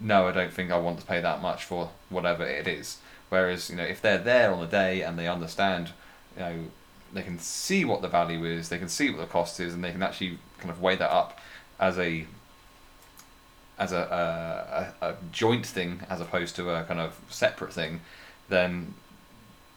No 0.00 0.28
I 0.28 0.32
don't 0.32 0.52
think 0.52 0.70
I 0.70 0.78
want 0.78 1.00
to 1.00 1.06
pay 1.06 1.20
that 1.20 1.40
much 1.40 1.64
for 1.64 1.90
whatever 2.10 2.44
it 2.44 2.66
is. 2.66 2.98
Whereas 3.28 3.70
you 3.70 3.76
know 3.76 3.84
if 3.84 4.02
they're 4.02 4.18
there 4.18 4.52
on 4.52 4.60
the 4.60 4.66
day 4.66 5.02
and 5.02 5.18
they 5.18 5.28
understand 5.28 5.92
you 6.36 6.42
know 6.42 6.54
they 7.12 7.22
can 7.22 7.38
see 7.38 7.84
what 7.84 8.02
the 8.02 8.08
value 8.08 8.44
is 8.44 8.68
they 8.68 8.78
can 8.78 8.88
see 8.88 9.08
what 9.08 9.18
the 9.18 9.26
cost 9.26 9.60
is 9.60 9.72
and 9.72 9.82
they 9.82 9.92
can 9.92 10.02
actually 10.02 10.38
kind 10.58 10.70
of 10.70 10.82
weigh 10.82 10.96
that 10.96 11.10
up 11.10 11.38
as 11.80 11.98
a 11.98 12.26
as 13.78 13.92
a, 13.92 14.94
a, 15.00 15.06
a 15.06 15.14
joint 15.32 15.66
thing 15.66 16.00
as 16.10 16.20
opposed 16.20 16.56
to 16.56 16.70
a 16.70 16.84
kind 16.84 17.00
of 17.00 17.18
separate 17.30 17.72
thing, 17.72 18.00
then 18.48 18.94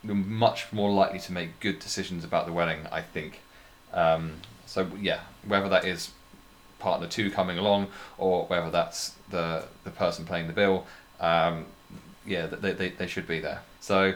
you're 0.03 0.15
much 0.15 0.73
more 0.73 0.91
likely 0.91 1.19
to 1.19 1.31
make 1.31 1.59
good 1.59 1.79
decisions 1.79 2.23
about 2.23 2.45
the 2.45 2.53
wedding. 2.53 2.87
I 2.91 3.01
think. 3.01 3.41
Um, 3.93 4.33
so 4.65 4.87
yeah, 4.99 5.21
whether 5.45 5.69
that 5.69 5.85
is 5.85 6.11
partner 6.79 7.07
two 7.07 7.29
coming 7.29 7.57
along 7.57 7.87
or 8.17 8.45
whether 8.45 8.71
that's 8.71 9.15
the 9.29 9.65
the 9.83 9.91
person 9.91 10.25
paying 10.25 10.47
the 10.47 10.53
bill, 10.53 10.87
um, 11.19 11.65
yeah, 12.25 12.47
they, 12.47 12.73
they, 12.73 12.89
they 12.89 13.07
should 13.07 13.27
be 13.27 13.39
there. 13.39 13.61
So 13.79 14.15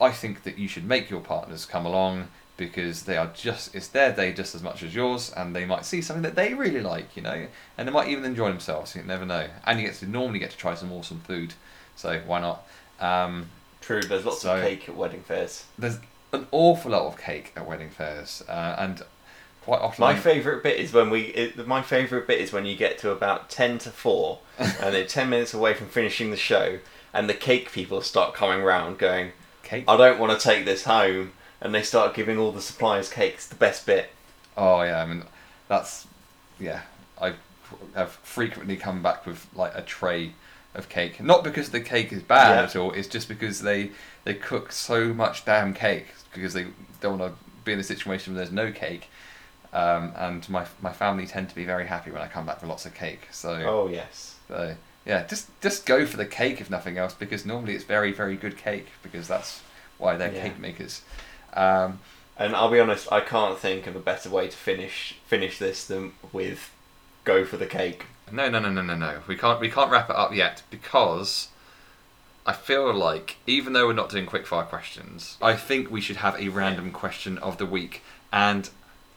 I 0.00 0.10
think 0.10 0.44
that 0.44 0.58
you 0.58 0.68
should 0.68 0.86
make 0.86 1.10
your 1.10 1.20
partners 1.20 1.66
come 1.66 1.84
along 1.84 2.28
because 2.60 3.02
they 3.04 3.16
are 3.16 3.30
just 3.34 3.74
it's 3.74 3.88
their 3.88 4.12
day 4.12 4.32
just 4.32 4.54
as 4.54 4.62
much 4.62 4.82
as 4.84 4.94
yours 4.94 5.32
and 5.36 5.56
they 5.56 5.64
might 5.64 5.84
see 5.84 6.00
something 6.02 6.22
that 6.22 6.34
they 6.36 6.52
really 6.54 6.80
like 6.80 7.16
you 7.16 7.22
know 7.22 7.46
and 7.78 7.88
they 7.88 7.92
might 7.92 8.06
even 8.08 8.24
enjoy 8.24 8.48
themselves 8.48 8.94
you 8.94 9.02
never 9.02 9.24
know 9.26 9.48
and 9.66 9.80
you 9.80 9.86
get 9.86 9.94
to 9.96 10.06
normally 10.06 10.38
get 10.38 10.50
to 10.50 10.56
try 10.56 10.74
some 10.74 10.92
awesome 10.92 11.20
food 11.20 11.54
so 11.96 12.20
why 12.26 12.38
not 12.40 12.66
um, 13.00 13.46
True, 13.80 14.02
there's 14.02 14.24
lots 14.26 14.42
So- 14.42 14.54
of 14.56 14.62
cake 14.62 14.88
at 14.88 14.94
wedding 14.96 15.22
fairs. 15.22 15.64
there's 15.78 15.98
an 16.32 16.46
awful 16.52 16.90
lot 16.92 17.06
of 17.06 17.18
cake 17.18 17.52
at 17.56 17.66
wedding 17.66 17.90
fairs 17.90 18.42
uh, 18.48 18.76
and 18.78 19.02
quite 19.62 19.80
often 19.80 20.02
My 20.02 20.14
favourite 20.14 20.62
bit 20.62 20.78
is 20.78 20.92
when 20.92 21.10
we. 21.10 21.22
It, 21.42 21.66
my 21.66 21.82
favourite 21.82 22.26
bit 22.26 22.40
is 22.40 22.50
when 22.52 22.64
you 22.66 22.76
get 22.76 22.96
to 22.98 23.10
about 23.10 23.50
ten 23.50 23.76
to 23.78 23.90
four, 23.90 24.38
and 24.58 24.94
they're 24.94 25.04
ten 25.04 25.28
minutes 25.28 25.52
away 25.52 25.74
from 25.74 25.88
finishing 25.88 26.30
the 26.30 26.36
show, 26.38 26.78
and 27.12 27.28
the 27.28 27.34
cake 27.34 27.70
people 27.70 28.00
start 28.00 28.32
coming 28.34 28.62
round, 28.64 28.96
going, 28.98 29.32
cake 29.62 29.84
"I 29.86 29.98
don't 29.98 30.18
want 30.18 30.32
to 30.38 30.42
take 30.42 30.64
this 30.64 30.84
home," 30.84 31.32
and 31.60 31.74
they 31.74 31.82
start 31.82 32.14
giving 32.14 32.38
all 32.38 32.52
the 32.52 32.60
suppliers 32.62 33.08
cakes. 33.10 33.46
The 33.46 33.54
best 33.54 33.86
bit. 33.86 34.10
Oh 34.56 34.82
yeah, 34.82 35.02
I 35.02 35.06
mean 35.06 35.22
that's 35.68 36.06
yeah. 36.58 36.82
I 37.20 37.34
have 37.94 38.12
frequently 38.22 38.76
come 38.76 39.02
back 39.02 39.26
with 39.26 39.46
like 39.54 39.72
a 39.74 39.82
tray 39.82 40.32
of 40.74 40.88
cake, 40.88 41.20
not 41.22 41.42
because 41.44 41.70
the 41.70 41.80
cake 41.80 42.12
is 42.12 42.22
bad 42.22 42.56
Yeah. 42.56 42.62
at 42.62 42.76
all. 42.76 42.92
It's 42.92 43.08
just 43.08 43.28
because 43.28 43.62
they 43.62 43.90
they 44.24 44.34
cook 44.34 44.72
so 44.72 45.12
much 45.12 45.44
damn 45.44 45.74
cake 45.74 46.06
because 46.32 46.52
they 46.54 46.66
don't 47.00 47.18
want 47.18 47.32
to 47.34 47.44
be 47.64 47.72
in 47.72 47.78
a 47.80 47.84
situation 47.84 48.34
where 48.34 48.42
there's 48.42 48.52
no 48.54 48.70
cake. 48.72 49.08
Um, 49.72 50.12
and 50.16 50.48
my 50.48 50.66
my 50.80 50.92
family 50.92 51.26
tend 51.26 51.48
to 51.50 51.54
be 51.54 51.64
very 51.64 51.86
happy 51.86 52.10
when 52.10 52.22
I 52.22 52.26
come 52.26 52.44
back 52.46 52.60
with 52.60 52.68
lots 52.68 52.86
of 52.86 52.94
cake. 52.94 53.28
So, 53.30 53.52
Oh 53.66 53.88
yes. 53.88 54.36
so 54.48 54.74
yeah, 55.06 55.24
just 55.26 55.48
just 55.60 55.86
go 55.86 56.06
for 56.06 56.16
the 56.16 56.26
cake 56.26 56.60
if 56.60 56.70
nothing 56.70 56.98
else 56.98 57.14
because 57.14 57.46
normally 57.46 57.74
it's 57.74 57.84
very 57.84 58.12
very 58.12 58.36
good 58.36 58.56
cake 58.56 58.88
because 59.02 59.28
that's 59.28 59.60
why 59.98 60.16
they're 60.16 60.32
Yeah. 60.32 60.42
cake 60.42 60.58
makers. 60.58 61.02
Um, 61.54 62.00
And 62.36 62.56
I'll 62.56 62.70
be 62.70 62.80
honest, 62.80 63.10
I 63.12 63.20
can't 63.20 63.58
think 63.58 63.86
of 63.86 63.94
a 63.94 64.00
better 64.00 64.30
way 64.30 64.48
to 64.48 64.56
finish 64.56 65.16
finish 65.26 65.58
this 65.58 65.84
than 65.84 66.12
with 66.32 66.70
go 67.24 67.44
for 67.44 67.56
the 67.58 67.66
cake. 67.66 68.06
No, 68.32 68.48
no, 68.48 68.58
no, 68.60 68.70
no, 68.70 68.82
no, 68.82 68.94
no. 68.94 69.18
We 69.26 69.36
can't. 69.36 69.60
We 69.60 69.68
can't 69.70 69.90
wrap 69.90 70.08
it 70.08 70.16
up 70.16 70.34
yet 70.34 70.62
because 70.70 71.48
I 72.46 72.52
feel 72.54 72.92
like 72.94 73.36
even 73.46 73.72
though 73.74 73.86
we're 73.86 73.92
not 73.92 74.08
doing 74.08 74.26
quickfire 74.26 74.66
questions, 74.66 75.36
I 75.42 75.54
think 75.54 75.90
we 75.90 76.00
should 76.00 76.16
have 76.16 76.40
a 76.40 76.48
random 76.48 76.92
question 76.92 77.36
of 77.38 77.58
the 77.58 77.66
week. 77.66 78.02
And 78.32 78.70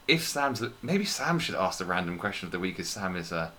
if 0.08 0.28
Sam's 0.28 0.62
maybe 0.82 1.06
Sam 1.06 1.40
should 1.40 1.56
ask 1.56 1.80
the 1.80 1.86
random 1.86 2.18
question 2.18 2.48
of 2.48 2.52
the 2.52 2.60
week, 2.60 2.80
as 2.80 2.90
Sam 2.90 3.16
is 3.16 3.32
uh, 3.32 3.52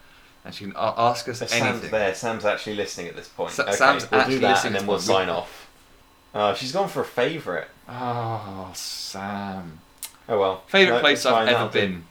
and 0.44 0.54
she 0.54 0.64
can 0.64 0.74
ask 0.76 1.26
us 1.28 1.38
So 1.38 1.46
anything. 1.46 1.80
Sam's 1.80 1.90
there. 1.90 2.14
Sam's 2.14 2.44
actually 2.44 2.76
listening 2.76 3.08
at 3.08 3.16
this 3.16 3.28
point. 3.28 3.52
Sa- 3.52 3.62
okay, 3.62 3.72
Sam's 3.72 4.10
we'll 4.10 4.20
actually 4.20 4.34
do 4.36 4.40
that, 4.40 4.50
listening 4.50 4.72
and 4.74 4.80
then 4.82 4.86
we'll 4.88 4.98
sign 4.98 5.30
off. 5.30 5.70
Oh, 6.34 6.52
she's 6.54 6.72
gone 6.72 6.88
for 6.88 7.00
a 7.00 7.06
favourite. 7.06 7.68
Oh, 7.88 8.70
Sam. 8.74 9.80
Oh 10.28 10.38
well. 10.38 10.62
Favorite 10.66 10.96
No, 10.96 11.00
place 11.00 11.26
I've 11.26 11.48
ever 11.48 11.68
been. 11.68 12.04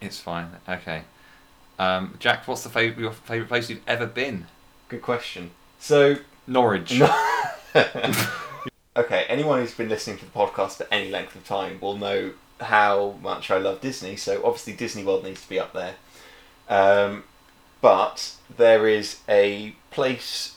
It's 0.00 0.18
fine. 0.20 0.48
Okay. 0.68 1.02
Um, 1.78 2.16
Jack, 2.18 2.46
what's 2.46 2.62
the 2.62 2.68
favorite 2.68 3.00
your 3.00 3.12
favorite 3.12 3.48
place 3.48 3.70
you've 3.70 3.82
ever 3.86 4.06
been? 4.06 4.46
Good 4.88 5.02
question. 5.02 5.50
So 5.78 6.16
Norwich. 6.46 6.98
No. 6.98 7.12
okay, 8.96 9.24
anyone 9.28 9.60
who's 9.60 9.74
been 9.74 9.88
listening 9.88 10.18
to 10.18 10.24
the 10.24 10.30
podcast 10.30 10.76
for 10.76 10.86
any 10.90 11.10
length 11.10 11.34
of 11.36 11.44
time 11.46 11.78
will 11.80 11.96
know 11.96 12.32
how 12.60 13.16
much 13.22 13.50
I 13.50 13.58
love 13.58 13.80
Disney. 13.80 14.16
So 14.16 14.42
obviously 14.44 14.74
Disney 14.74 15.04
World 15.04 15.24
needs 15.24 15.42
to 15.42 15.48
be 15.48 15.58
up 15.58 15.72
there. 15.72 15.94
Um, 16.68 17.24
but 17.80 18.34
there 18.54 18.88
is 18.88 19.20
a 19.28 19.74
place 19.90 20.56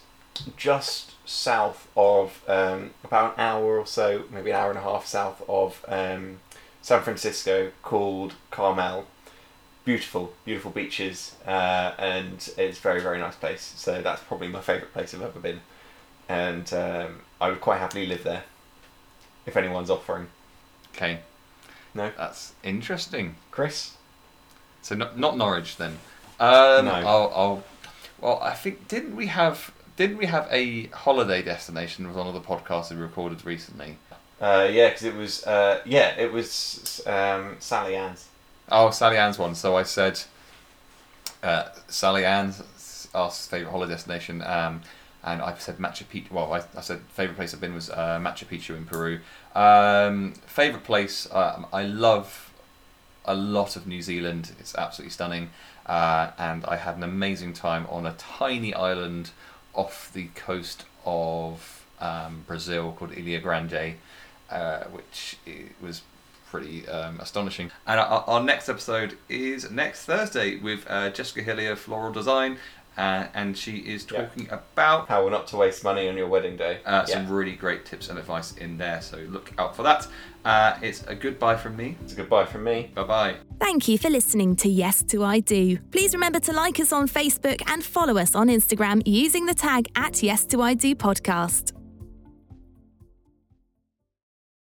just 0.58 1.14
south 1.30 1.88
of 1.96 2.44
um, 2.48 2.92
about 3.04 3.34
an 3.36 3.40
hour 3.40 3.78
or 3.78 3.86
so, 3.86 4.24
maybe 4.32 4.50
an 4.50 4.56
hour 4.56 4.70
and 4.70 4.80
a 4.80 4.84
half 4.84 5.06
south 5.06 5.44
of 5.48 5.86
um, 5.88 6.40
San 6.82 7.02
Francisco 7.02 7.72
called 7.84 8.34
Carmel. 8.52 9.06
Beautiful, 9.86 10.34
beautiful 10.46 10.72
beaches, 10.72 11.36
uh, 11.48 11.94
and 11.98 12.34
it's 12.58 12.78
a 12.78 12.82
very, 12.82 13.02
very 13.02 13.18
nice 13.18 13.36
place. 13.36 13.74
So 13.76 14.02
that's 14.02 14.22
probably 14.24 14.48
my 14.50 14.62
favourite 14.62 14.94
place 14.94 15.14
I've 15.14 15.22
ever 15.22 15.40
been 15.40 15.62
and 16.30 16.72
um, 16.74 17.22
I 17.42 17.50
would 17.50 17.60
quite 17.60 17.80
happily 17.80 18.06
live 18.06 18.24
there 18.24 18.44
if 19.46 19.58
anyone's 19.58 19.90
offering. 19.90 20.28
Okay. 20.96 21.20
No, 21.94 22.12
That's 22.16 22.54
interesting. 22.64 23.36
Chris. 23.50 23.96
So 24.84 24.96
not 24.96 25.18
not 25.18 25.36
Norwich 25.36 25.76
then. 25.78 25.98
Um, 26.40 26.86
No. 26.86 26.92
I'll, 26.94 27.34
I'll. 27.36 27.64
Well, 28.22 28.40
I 28.42 28.54
think 28.54 28.88
didn't 28.88 29.16
we 29.16 29.26
have 29.28 29.72
didn't 30.00 30.16
we 30.16 30.28
have 30.28 30.48
a 30.50 30.86
holiday 30.88 31.42
destination 31.42 32.08
with 32.08 32.16
one 32.16 32.26
of 32.26 32.34
the 32.34 32.40
podcasts 32.40 32.90
we 32.90 32.96
recorded 32.96 33.46
recently? 33.46 33.98
Uh, 34.40 34.66
yeah, 34.72 34.88
because 34.88 35.04
it 35.04 35.14
was 35.14 35.46
uh, 35.46 35.82
yeah, 35.86 36.16
it 36.18 36.32
was 36.32 37.02
um, 37.06 37.58
Sally 37.60 37.98
Ann's. 37.98 38.30
Oh, 38.72 38.92
Sally 38.92 39.18
Ann's 39.18 39.38
one. 39.38 39.56
So 39.56 39.76
I 39.76 39.84
said, 39.84 40.22
uh, 41.44 41.66
Sally 41.90 42.24
Ann's 42.24 43.10
asked 43.14 43.50
favourite 43.50 43.72
holiday 43.72 43.92
destination, 43.92 44.42
um, 44.44 44.84
and 45.22 45.42
I 45.42 45.54
said 45.58 45.80
Machu 45.80 46.06
Picchu. 46.06 46.32
Well, 46.32 46.54
I, 46.54 46.62
I 46.78 46.82
said 46.82 47.02
favourite 47.10 47.36
place 47.36 47.54
I've 47.54 47.60
been 47.60 47.74
was 47.74 47.90
uh, 47.90 48.20
Machu 48.22 48.46
Picchu 48.46 48.78
in 48.78 48.86
Peru. 48.86 49.20
Um, 49.54 50.32
favourite 50.46 50.86
place, 50.86 51.28
um, 51.34 51.66
I 51.74 51.84
love 51.84 52.54
a 53.26 53.36
lot 53.36 53.76
of 53.76 53.86
New 53.86 54.02
Zealand. 54.02 54.54
It's 54.62 54.74
absolutely 54.76 55.12
stunning, 55.12 55.50
uh, 55.86 56.32
and 56.38 56.64
I 56.64 56.78
had 56.78 56.96
an 56.96 57.04
amazing 57.04 57.52
time 57.52 57.86
on 57.90 58.06
a 58.06 58.14
tiny 58.14 58.74
island 58.74 59.32
off 59.74 60.12
the 60.14 60.28
coast 60.36 60.86
of 61.06 61.86
um, 62.00 62.44
Brazil 62.48 62.94
called 62.98 63.18
Ilha 63.18 63.40
Grande, 63.40 63.96
uh, 64.50 64.84
which 64.86 65.38
was 65.82 66.02
pretty 66.50 66.88
um, 66.88 67.20
astonishing. 67.20 67.72
And 67.86 68.00
our, 68.00 68.24
our 68.28 68.42
next 68.44 68.70
episode 68.70 69.18
is 69.28 69.70
next 69.70 70.06
Thursday 70.06 70.58
with 70.58 70.86
uh, 70.90 71.12
Jessica 71.12 71.44
Hillier, 71.44 71.76
Floral 71.76 72.12
Design, 72.12 72.58
uh, 73.00 73.28
and 73.34 73.58
she 73.58 73.78
is 73.94 74.06
Yeah. 74.12 74.20
talking 74.26 74.48
about 74.52 75.08
How 75.08 75.28
not 75.30 75.48
to 75.48 75.58
waste 75.58 75.84
money 75.84 76.08
on 76.10 76.16
your 76.18 76.28
wedding 76.28 76.58
day. 76.58 76.80
uh, 76.86 77.06
yeah, 77.08 77.14
some 77.16 77.32
really 77.32 77.56
great 77.56 77.86
tips 77.86 78.10
and 78.10 78.20
advice 78.20 78.50
in 78.58 78.78
there. 78.78 79.02
So 79.02 79.18
look 79.36 79.52
out 79.58 79.76
for 79.76 79.84
that. 79.84 80.08
Uh, 80.46 80.78
it's 80.82 81.04
a 81.08 81.16
goodbye 81.16 81.56
from 81.58 81.76
me. 81.76 81.98
it's 82.04 82.14
a 82.14 82.16
goodbye 82.16 82.46
from 82.46 82.64
me. 82.64 82.92
Bye 82.96 83.04
bye. 83.04 83.36
Thank 83.60 83.88
you 83.90 83.98
for 83.98 84.10
listening 84.10 84.56
to 84.58 84.70
Yes 84.70 85.04
to 85.12 85.24
I 85.24 85.40
Do. 85.42 85.78
Please 85.92 86.14
remember 86.14 86.40
to 86.42 86.54
like 86.54 86.80
us 86.80 86.92
on 86.94 87.08
Facebook 87.08 87.62
and 87.72 87.84
follow 87.84 88.18
us 88.18 88.36
on 88.36 88.48
Instagram 88.48 89.02
using 89.06 89.46
the 89.48 89.54
tag 89.54 89.88
at 89.96 90.22
Yes 90.24 90.46
to 90.48 90.62
I 90.62 90.74
Do 90.76 90.96
podcast. 90.96 91.74